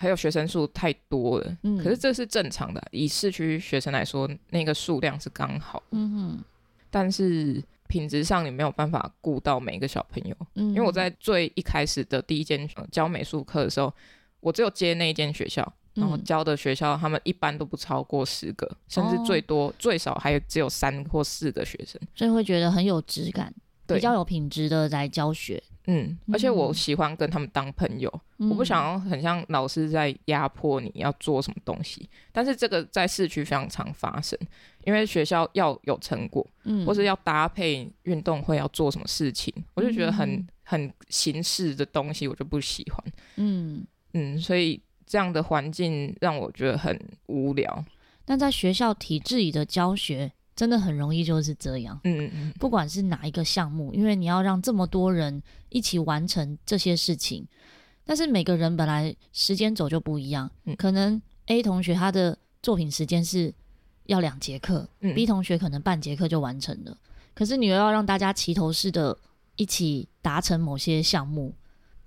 [0.00, 1.56] 还有学生数太多了。
[1.62, 6.44] 嗯，可是这是正常的，以市区学生来说，那个数量是刚好，嗯哼，
[6.90, 7.62] 但是。
[7.90, 13.92] 品质上你没有办法顾到每一个小朋友，嗯，因为我在最一开始的第一间教美术课的时候，
[14.38, 15.60] 我只有接那一间学校，
[15.94, 23.52] 然后教的学校他们一般都不超过十个，嗯，甚至最多，哦，最少还有只有三或四个学生，所以会觉得很有质感，
[23.88, 25.60] 比较有品质的在教学。
[25.92, 32.08] 嗯，而且我喜欢跟他们当朋友，嗯、我不想要很像老师在压迫你要做什么东西。
[32.30, 34.38] 但是这个在市区非常常发生，
[34.84, 43.12] 因为学校要有成果，嗯，或是要搭配运动会要做什么事情，我就觉得很很形式的东西，我就不喜欢。
[43.36, 47.84] 嗯嗯，所以这样的环境让我觉得很无聊。
[48.24, 50.30] 但在学校体制里的教学。
[50.60, 57.48] 真的很容易就是这样，嗯嗯嗯，不管是哪一个项目，因为你要让这么多人一起完成这些事情，
[58.04, 63.54] 但是每个人本来时间轴就不一样，嗯，可能 A 同学他的作品时间是
[64.04, 66.94] 要两节课，嗯，B 同学可能半节课就完成了，
[67.32, 69.16] 可是你又要让大家齐头式的
[69.56, 71.54] 一起达成某些项目，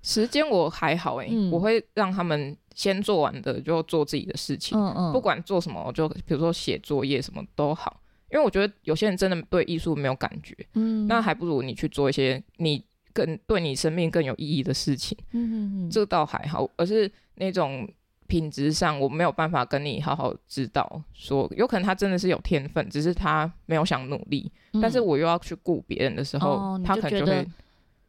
[0.04, 8.00] 时间我还好诶、欸嗯，我会让他们先做完的就做自己的事情，嗯嗯，不管做什么，就比如说写作业什么都好。
[8.34, 16.68] 因为我觉得有些人真的对艺术没有感觉，嗯，那还不如你去做一些你更对你生命更有意义的事情，嗯嗯嗯，这倒还好。
[16.76, 17.88] 而是那种
[18.26, 27.48] 品质上，我没有办法跟你好好指导，说有可能他真的是有天分，只是他没有想努力，嗯、但是我又要去顾别人的时候，哦、他可能就会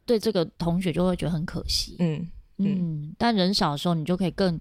[0.07, 4.59] 对这个同学就会觉得很可惜，嗯嗯，嗯，但人少的时候，你就可以更。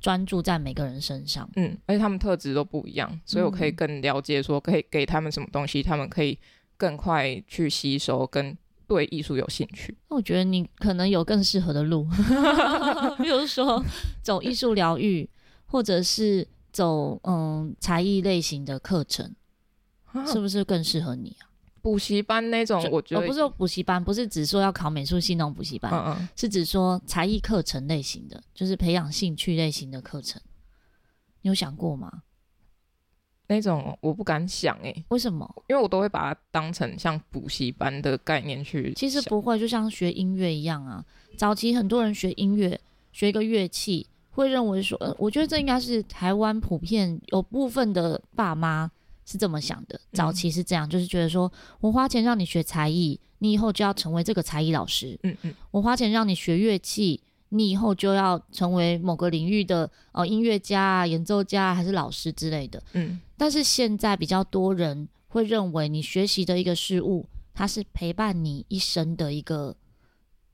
[0.00, 6.38] 专注在每个人身上，嗯，而且他们特质都不一样，所以我可以更了解说，可以给他们什么东西，他们可以
[6.76, 8.56] 更快去吸收，跟
[8.86, 9.96] 对艺术有兴趣。
[10.08, 12.06] 那我觉得你可能有更适合的路，
[13.20, 13.84] 比如说
[14.22, 15.28] 走艺术疗愈，
[15.66, 19.34] 或者是走嗯才艺类型的课程，
[20.26, 21.47] 是不是更适合你啊？
[21.88, 30.38] 补习班那种，我觉得、哦、不是说补习班，不是只说要考美术系那种补习班，嗯嗯，是指说才艺课程类型的，就是培养兴趣类型的课程。
[31.40, 32.24] 你有想过吗？
[33.46, 35.50] 那种我不敢想诶、欸，为什么？
[35.68, 38.92] 因为我都会把它当成像补习班的概念去。
[38.94, 41.02] 其实不会，就像学音乐一样啊。
[41.38, 42.78] 早期很多人学音乐，
[43.12, 48.90] 学一个乐器，会认为说，呃，我觉得这应该是台湾普遍有部分的爸妈。
[49.30, 55.18] 是这么想的，早期是这样，嗯、就是觉得说我花钱让你学才艺，你以后就要成为这个才艺老师。
[55.22, 62.82] 嗯嗯，我花钱让你学乐器，你以后就要成为某个领域的哦音乐家啊、演奏家还是老师之类的。
[62.94, 69.76] 嗯，但是现在比较多人会认为，你学习的一个事物，它是陪伴你一生的一个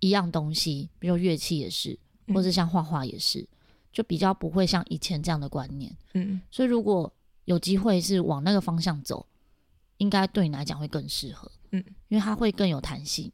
[0.01, 1.97] 一样东西，比如乐器也是，
[2.35, 3.47] 或者像画画也是、嗯，
[3.93, 5.97] 就比较不会像以前这样的观念。
[6.15, 7.13] 嗯，所以如果
[7.45, 9.27] 有机会是往那个方向走，
[9.99, 13.31] 应该对你来讲会更适合，嗯，因为它会更有弹性。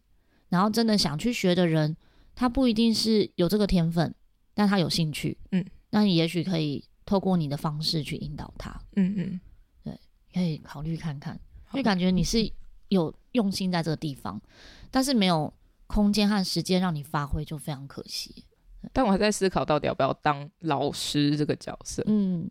[0.49, 1.97] 然后真的想去学的人，
[2.35, 4.13] 他不一定是有这个天分，
[4.53, 9.41] 但他有兴趣，嗯，那你也许可以透过你的方式去引导他，嗯嗯，
[9.85, 10.01] 对，
[10.35, 11.39] 可以考虑看看，
[11.73, 12.51] 因为感觉你是
[12.89, 14.43] 有用心在这个地方，
[14.91, 15.55] 但是没有
[15.87, 18.45] 空间和时间让你发挥，就非常可惜。
[18.93, 22.51] 但我还在思考到底要不要当老师这个角色，嗯。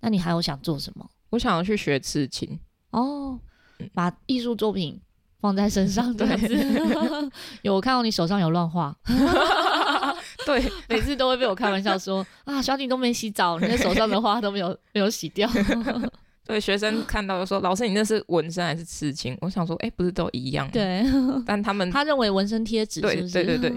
[0.00, 1.08] 那你还有想做什么？
[1.30, 2.58] 我想要去学刺青
[2.90, 3.38] 哦，
[3.94, 5.00] 把艺术作品
[5.40, 6.54] 放在身上这样子。
[7.62, 8.94] 有我看到你手上有乱画，
[10.44, 15.48] 对，每次都会被我开玩笑说 啊，小景都没洗澡，你那手上的画都没有没有洗掉。
[16.44, 21.04] 对，学生看到就说：“老师，你那是纹身还是刺青？”我想说：“哎、欸，不是都一样？”对，
[21.46, 23.72] 但他们他认为纹身贴纸，对对对对，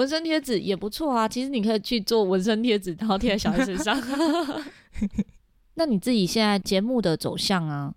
[0.00, 1.28] 纹身贴纸也不错啊。
[1.28, 3.94] 其实你可以去做纹身贴纸，然后贴在小孩身上。
[5.76, 7.94] 那你自己现在节目的走向啊，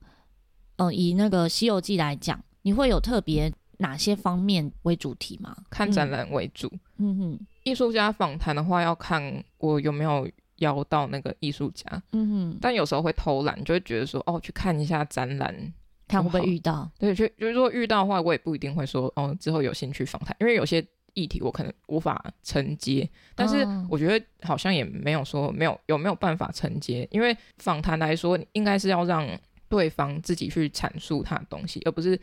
[0.75, 5.55] 嗯、呃，以那个《西游记》来讲，你会有特别哪些方面为主题吗？
[5.69, 6.69] 看展览为主。
[6.97, 11.85] 嗯哼，艺术家访谈的话，要看我有没有邀到那个艺术家。
[12.11, 15.73] 嗯哼，但有时候会偷懒，就会觉得说，哦，去看一下展览，
[16.07, 16.89] 看会不会遇到。
[16.99, 23.09] 对，就就是说遇到的话，我也不一定会说，哦，之后有兴趣访谈，因为有些议题我可能无法承接。
[23.35, 29.27] 但是我觉得好像也没有说没有有没有办法承接，因为访谈来说，应该是要让
[29.67, 32.19] 对方自己去阐述他的东西，而不是。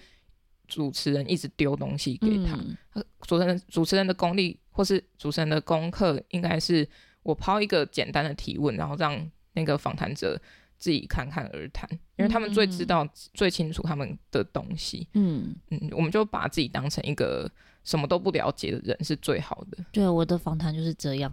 [0.73, 2.57] 主持人一直丢东西给他，
[2.95, 6.89] 嗯、主持人主持人的功力或是主持人的功课，应该是
[7.25, 10.41] 我抛一个简单的提问，然后让那个访谈者
[10.79, 15.09] 自己侃侃而谈，因为他们最知道、嗯、最清楚他们的东西。
[15.15, 17.51] 嗯嗯，我们就把自己当成一个
[17.85, 19.79] 什么都不了解的人是最好的。
[19.93, 21.33] 对，我的访谈就是这样，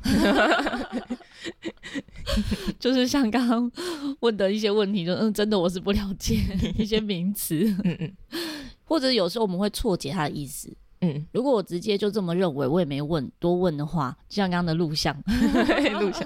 [2.79, 3.71] 就是像刚刚
[4.21, 6.37] 问的一些问题，就嗯，真的我是不了解
[6.77, 7.63] 一些名词。
[7.83, 8.15] 嗯嗯。
[8.83, 15.13] 或者有时候我们会错解他的意思，嗯，如果我直接就这么认为，我也没问多问的话，就像刚刚的录像，
[15.99, 16.25] 录像，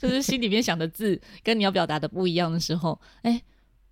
[0.00, 3.42] 就是心里面想的字跟你要表达的不一样的时候，哎、欸，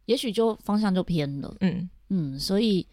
[0.06, 1.88] 也许就方向就偏了，嗯。
[2.12, 2.84] 嗯，所以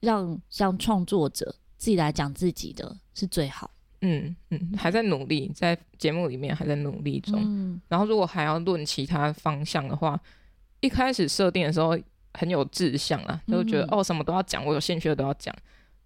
[0.00, 3.68] 让像创作者自己来讲自己的是最好，
[4.02, 10.20] 嗯嗯，还在努力，在节目里面还在努力中，嗯，然后如果还要论其他方向的话，
[10.80, 11.98] 一开始设定的时候。
[12.34, 15.54] 很有志向啊，就觉得、嗯、哦，什么都要讲，我有兴趣的都要讲，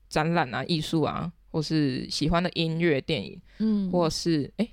[0.08, 4.70] 展览啊、艺术啊，或是喜欢的音乐、电影，嗯，或是哎、欸，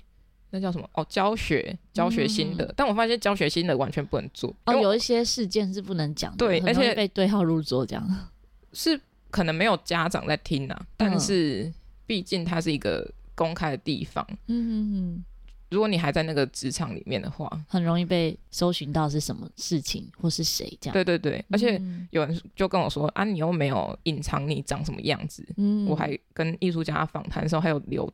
[0.50, 0.90] 那叫什么？
[0.94, 2.64] 哦，教学、教学心得。
[2.64, 8.28] 嗯、但我发现教学心得完全不能做，哦，有一些事件是不能讲的，对，而且被对号入座这样，
[8.72, 9.00] 是
[9.34, 11.72] 可能没有家长在听啊，但是
[12.06, 13.04] 毕竟它是一个
[13.34, 15.24] 公开的地方，嗯嗯嗯。
[15.70, 20.92] 如果你还在那个职场里面的话，很容易被搜寻到是什么事情或是谁这样。
[20.92, 25.44] 对对对，而且有人就跟我说、嗯、啊，你又没有隐藏你长什么样子。
[25.56, 28.08] 嗯，我还跟艺术家访谈的时候，还有留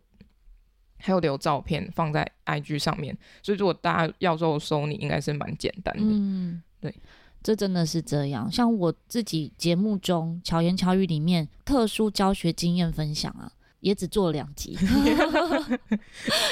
[0.97, 6.03] 还有留照片放在 IG 上面，所以如果大家要肉搜你，应该是蛮简单的。
[6.03, 6.95] 嗯，对，
[7.43, 8.51] 这真的是这样。
[8.51, 13.51] 像我自己节目中巧言巧语里面特殊教学经验分享啊。
[13.81, 14.77] 也只做了两集，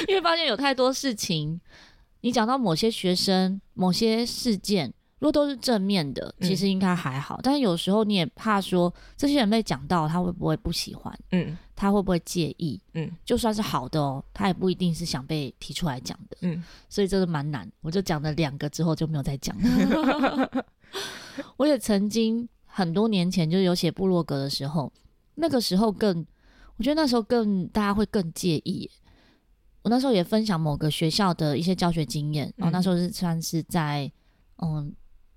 [0.07, 1.61] 因为发现有太多事情，
[2.21, 7.35] 你讲到某些学生、某些事件，如果都是正面的，其实应该还好。
[7.35, 11.15] 嗯、但是有时候你也怕说，这些人被讲到，他会不会不喜欢？
[11.31, 12.77] 嗯，他会不会介意？
[12.93, 16.37] 嗯，就算是好的哦，他也不一定是想被提出来讲的。
[16.41, 17.71] 嗯，所以这个蛮难。
[17.79, 20.65] 我就讲了两个之后就没有再讲了。
[21.55, 24.91] 我也曾经很多年前就有写部落格的时候，
[25.35, 26.25] 那个时候更。
[26.75, 28.89] 我觉得那时候更大家会更介意。
[29.81, 34.11] 我那时候也分享某个学校的一些教学经验，然后那时候是算是在
[34.57, 34.93] 嗯，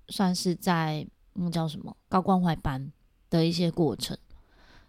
[0.09, 2.91] 算是在那叫什么高关怀班
[3.29, 4.17] 的一些过程，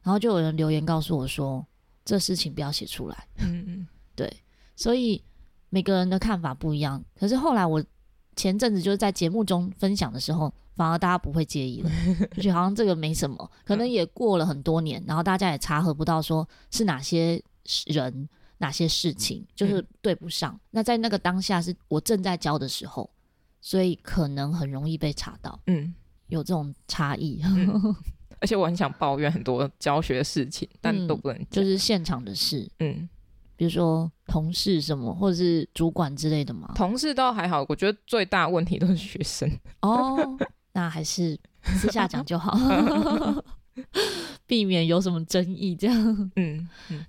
[0.04, 1.66] 然后就有人留言告诉我说，
[2.04, 3.26] 这事情不要写出来。
[3.38, 4.32] 嗯嗯，对，
[4.76, 5.20] 所以
[5.70, 7.04] 每个人的看法不一样。
[7.18, 7.84] 可是后来我
[8.36, 10.54] 前阵子就是在节目中分享的时候。
[10.76, 11.90] 反而大家不会介意了，
[12.34, 17.40] 就觉得好像这个没什么，可能也过了很多年，然后大家也查核不到说是哪些
[17.86, 18.28] 人、
[18.58, 20.58] 哪些事情，就是对不上。
[20.72, 23.08] 那在那个当下是我正在教的时候，
[23.60, 25.60] 所以可能很容易被查到。
[25.68, 25.94] 嗯，
[26.26, 27.40] 有这种差异。
[27.44, 27.94] 嗯，
[28.44, 32.70] 而且我很想抱怨很多教学的事情，但都不能，就是现场的事。
[32.80, 33.08] 嗯，
[33.56, 36.70] 比如说同事什么，或者是主管之类的嘛。
[36.74, 39.50] 同事倒还好，我觉得最大的问题都是学生。
[39.80, 40.36] 哦。
[40.74, 42.54] 那还是私下讲就好，
[44.46, 45.74] 避免有什么争议。
[45.74, 47.06] 这样，嗯嗯。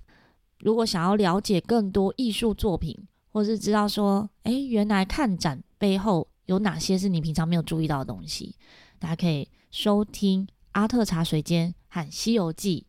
[0.59, 8.55] 如果想要了解更多艺术作品，或是知道说，哎、欸，原来看展背后有哪些是你平常没有注意到的东西，
[8.97, 12.86] 大家可以收听阿特茶水间和《西游记》。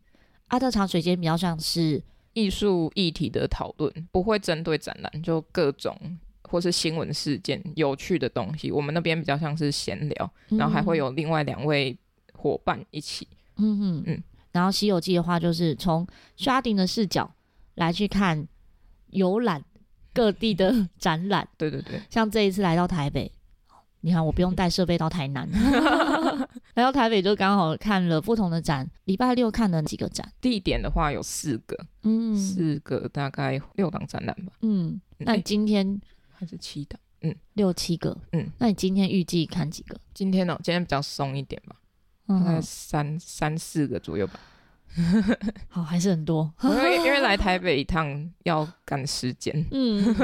[0.47, 2.01] 阿特茶水间比较像是
[2.33, 5.97] 艺术议题的讨论，不会针对展览，就各种。
[6.49, 11.97] 或是新闻事件、有趣的东西，我们那边比较像是闲聊，嗯、然后还会有另外两位
[12.33, 13.27] 伙伴一起。
[13.57, 14.23] 嗯嗯嗯。
[14.53, 16.07] 然后《西游记》的话，就是从
[16.37, 17.29] 刷顶的视角
[17.75, 18.47] 来去看
[19.07, 19.61] 游览
[20.13, 21.45] 各地的展览。
[21.57, 22.01] 对对对。
[22.09, 23.29] 像这一次来到台北，
[24.07, 25.45] 你看我不用带设备到台南，
[26.75, 28.89] 来到台北就刚好看了不同的展。
[29.03, 30.31] 礼拜六看了几个展？
[30.39, 34.53] 地点的话有四个，嗯，四个大概六档展览吧。
[34.61, 35.99] 嗯，那今天。
[36.39, 39.99] 还是七档，嗯，六七个，嗯，那你今天预计看几个？
[40.13, 40.59] 今天呢、喔？
[40.63, 41.75] 今天比较松一点吧，
[42.27, 44.39] 大概三三四个左右吧。
[45.67, 49.65] 好，还是很多， 因为因为来台北一趟要赶时间。
[49.71, 50.15] 嗯，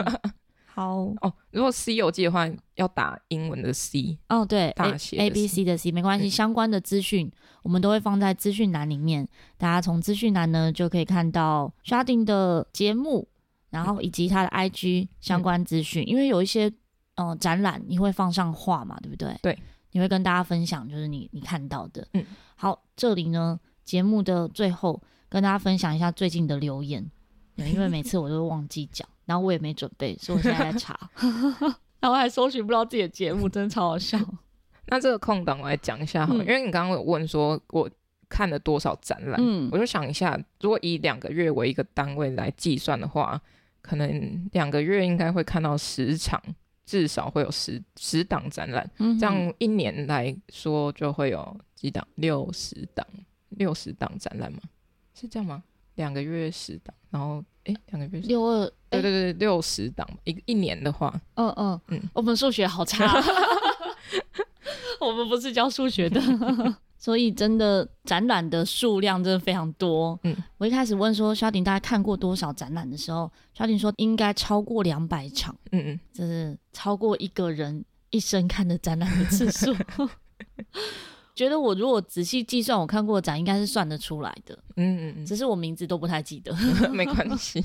[0.73, 1.33] 好哦。
[1.51, 4.17] 如果 C 有记的话，要打英文的 C。
[4.29, 13.27] 哦，对，大写 A B C 的 C 没关系，相关的资讯我们都会放在资讯栏里面，大家从资讯栏呢就可以看到 Sharding 的节目，
[13.69, 16.71] 然后以及他的 IG 相关资讯，因为有一些。
[17.15, 19.37] 哦，展览你会放上画嘛，对不对？
[19.43, 19.59] 对，
[19.91, 22.07] 你会跟大家分享，就是你你看到的。
[22.13, 24.99] 嗯，好，这里呢，节目的最后
[25.29, 27.07] 跟大家分享一下最近的留言，
[27.57, 30.97] 因为每次我都会忘记讲，然后我也没准备，所以我现在在查，
[31.99, 34.17] 然后还搜寻不到自己的节目，真的超好笑。
[34.87, 37.89] 那这个空档我来讲一下哈，嗯、因为你刚刚有问说我
[38.27, 43.41] 看了多少展览，嗯，我就想一下，如果以两个月为一个单位来计算的话，
[43.81, 46.41] 可能两个月应该会看到十场。
[46.85, 52.05] 至少会有十十档展览，嗯、这样一年来说就会有几档？
[52.15, 53.07] 六十档，
[53.51, 54.59] 六十档展览吗？
[55.15, 55.63] 是这样吗？
[55.95, 63.05] 两个月十档，然后诶，两个月六二，对对对，六十档，一一年的话，嗯嗯嗯，我们数学好差，
[64.99, 66.21] 我们不是教数学的。
[66.97, 70.17] 所以真的展览的数量真的非常多。
[70.23, 75.53] 嗯，我一开始问说 Chardin 大概看过多少展览的时候 Chardin 说应该超过两百场。
[75.73, 79.75] 嗯嗯，就是超过一个人一生看的展览的次数。
[81.35, 84.57] 觉得我如果仔细计算我看过的展，应该是算得出来的。
[84.75, 86.55] 嗯嗯嗯，只是我名字都不太记得。
[86.93, 87.63] 没关系。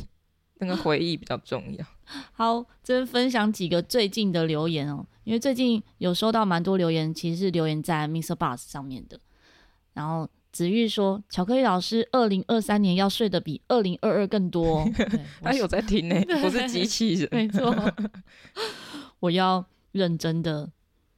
[0.61, 1.87] 那个回忆比较重要。
[2.33, 9.21] 好，这边分享几个最近的留言哦，因为最近有收到蛮多留言，其实是留言在 MixerBox 上面的。
[9.93, 14.85] 然后子玉说：“巧克力老师，二零二三年要睡得比二零二二更多。
[15.41, 17.73] ”他有在听呢，不是机器人，没错。
[19.21, 20.69] 我要认真的，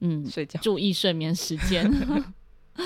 [0.00, 1.90] 嗯，睡觉，注意睡眠时间。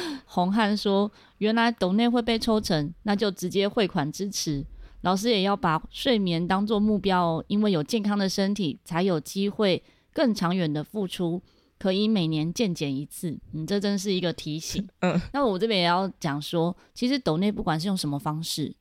[0.26, 4.64] 洪汉说：“原来斗内会被抽成，那就直接汇款支持。
[5.02, 9.82] 老师也要把睡眠当做目标哦，因为有健康的身体，才有机会
[10.12, 11.42] 更长远的付出。”
[11.76, 14.88] 可以每年健检一次，嗯，这真是一个提醒。
[15.02, 18.74] 嗯，那我这边也要讲说，其实抖内不管是用什么方式，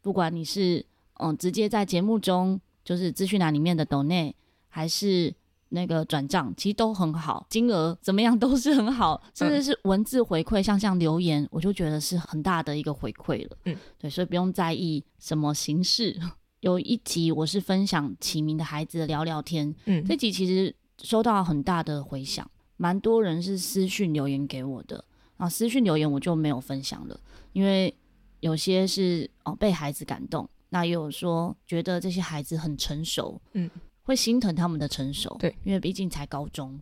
[0.00, 0.82] 不管你是
[1.14, 4.34] 嗯直接在节目中就是资讯栏里面的抖内，
[4.68, 5.34] 还是
[5.68, 13.56] 那个转账，其实都很好，金额怎么样都是很好，甚至是文字回馈，像像留言，我就觉得是很大的一个回馈了。
[13.64, 16.18] 嗯，对，所以不用在意什么形式。
[16.60, 20.74] 有一集我是分享启明的孩子的聊聊天，嗯，这集其实。
[21.02, 25.04] 收到很大的回响，蛮多人是私讯留言给我的
[25.36, 25.46] 啊。
[25.46, 27.20] 私讯留言我就没有分享了，
[27.52, 27.94] 因为
[28.40, 33.70] 有些是哦被孩子感动，那也有说觉得这些孩子很成熟，嗯，
[34.06, 36.80] 会心疼他们的成熟，对，因为毕竟才高中，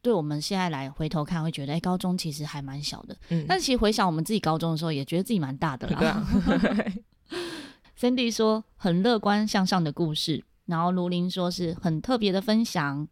[0.00, 5.98] 对我们现在来回头看会觉得，哎、欸，高中其实还蛮小的，嗯，但其实回想我们自己高中的时候，也觉得自己蛮大的啦。
[5.98, 6.26] 对啊。
[7.98, 13.06] Cindy 说很乐观向上的故事，然后卢林说是很特别的分享。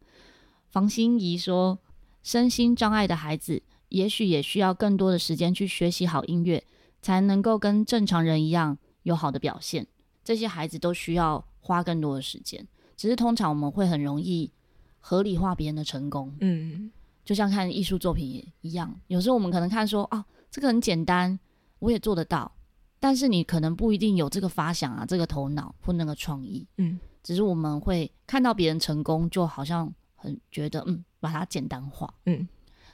[0.70, 1.78] 房心怡说
[2.22, 6.62] ：“身心障碍的孩子，也许也需要更多的时间去学习好音乐，
[7.02, 9.86] 才能够跟正常人一样有好的表现。
[10.22, 12.66] 这些孩子都需要花更多的时间。
[12.98, 14.52] 只是通常我们会很容易
[15.00, 16.90] 合理化别人的成功，嗯，
[17.24, 18.94] 就像看艺术作品也一样。
[19.06, 21.38] 有时候我们可能看说，啊，这个很简单，
[21.78, 22.52] 我也做得到，
[23.00, 29.90] 但是你可能不一定有这个发想啊，这个头脑或那个创意，嗯，只是我们会看到别人成功，就好像。”
[30.20, 32.48] 很觉得嗯，把它简单化，嗯，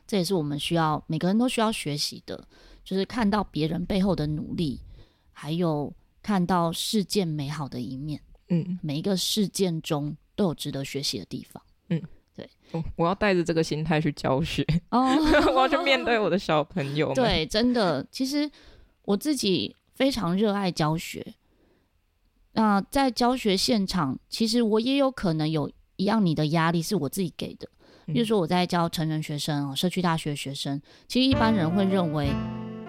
[0.07, 2.47] 这也是我们需要每个人都需要学习的，
[2.85, 4.79] 就是看到别人背后的努力，
[5.33, 5.91] 还有
[6.23, 8.21] 看到世界美好的一面，
[8.55, 12.01] 嗯，每一个事件中都有值得学习的地方，嗯，
[12.35, 15.07] 对，我我要带着这个心态去教学哦，
[15.55, 18.51] 我要去面对我的小朋友，对，真的，其实
[19.03, 21.35] 我自己非常热爱教学，
[22.53, 25.71] 那在教学现场，其实我也有可能有。
[25.97, 27.69] 一样，你的压力是我自己给的。
[28.07, 32.31] 比如说，我在教成人学生哦，社区大学学生，其实一般人会认为，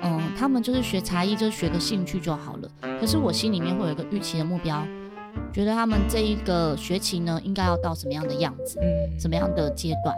[0.01, 2.71] 嗯，他们就是学才艺，就是学个兴趣就好了。
[2.99, 4.83] 可是我心里面会有一个预期的目标，
[5.55, 8.77] 觉得他们这一个学期呢，应该要到什么样的样子，
[9.17, 10.13] 什么样的阶段。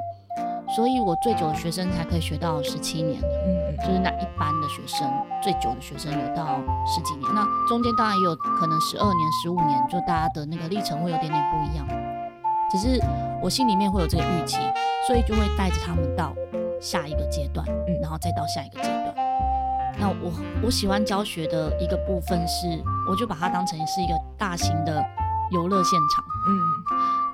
[0.76, 5.08] 所以我最久的学生才可以学到十七年，嗯就是那一般的学生
[5.44, 7.36] 最久的学生有到十几年。
[7.36, 11.88] 那中间当然也有可能十二年、十五年，就大家的那个历程会有点点不一样。
[12.72, 13.00] 只是
[13.44, 14.58] 我心里面会有这个预期，
[15.06, 16.34] 所以就会带着他们到
[16.82, 19.14] 下一个阶段，嗯，然后再到下一个阶段。
[20.00, 20.32] 那我
[20.64, 22.68] 我喜欢教学的一个部分是，
[23.08, 25.04] 我就把它当成是一个大型的
[25.52, 26.60] 游乐现场，嗯，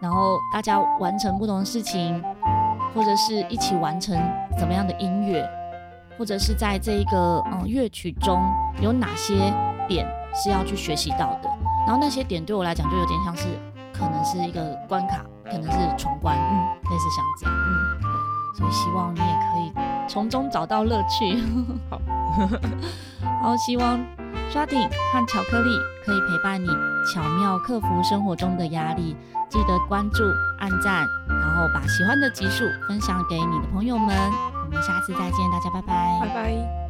[0.01, 2.21] 然后大家完成不同的事情，
[2.93, 4.17] 或者是一起完成
[4.57, 5.47] 怎么样的音乐，
[6.17, 8.41] 或者是在这一个嗯乐曲中
[8.81, 9.53] 有哪些
[9.87, 11.49] 点是要去学习到的。
[11.85, 13.45] 然后那些点对我来讲就有点像是
[13.93, 19.73] 可能是一个关卡，可能是闯关，嗯，类似像这样，嗯，对，所以希望你也可以
[20.07, 21.43] 从中找到乐趣。
[21.89, 21.99] 好，
[23.41, 23.99] 好，希望。
[24.53, 24.79] 抓顶
[25.11, 25.69] 和巧克力
[26.05, 26.67] 可以陪伴你
[27.11, 29.17] 巧妙克服生活中的压力。
[29.49, 30.23] 记得关注、
[30.59, 34.15] 按赞，然后把喜欢的集数分享给你的朋友们。
[34.15, 36.82] 我们下次再见，大家拜拜，拜拜。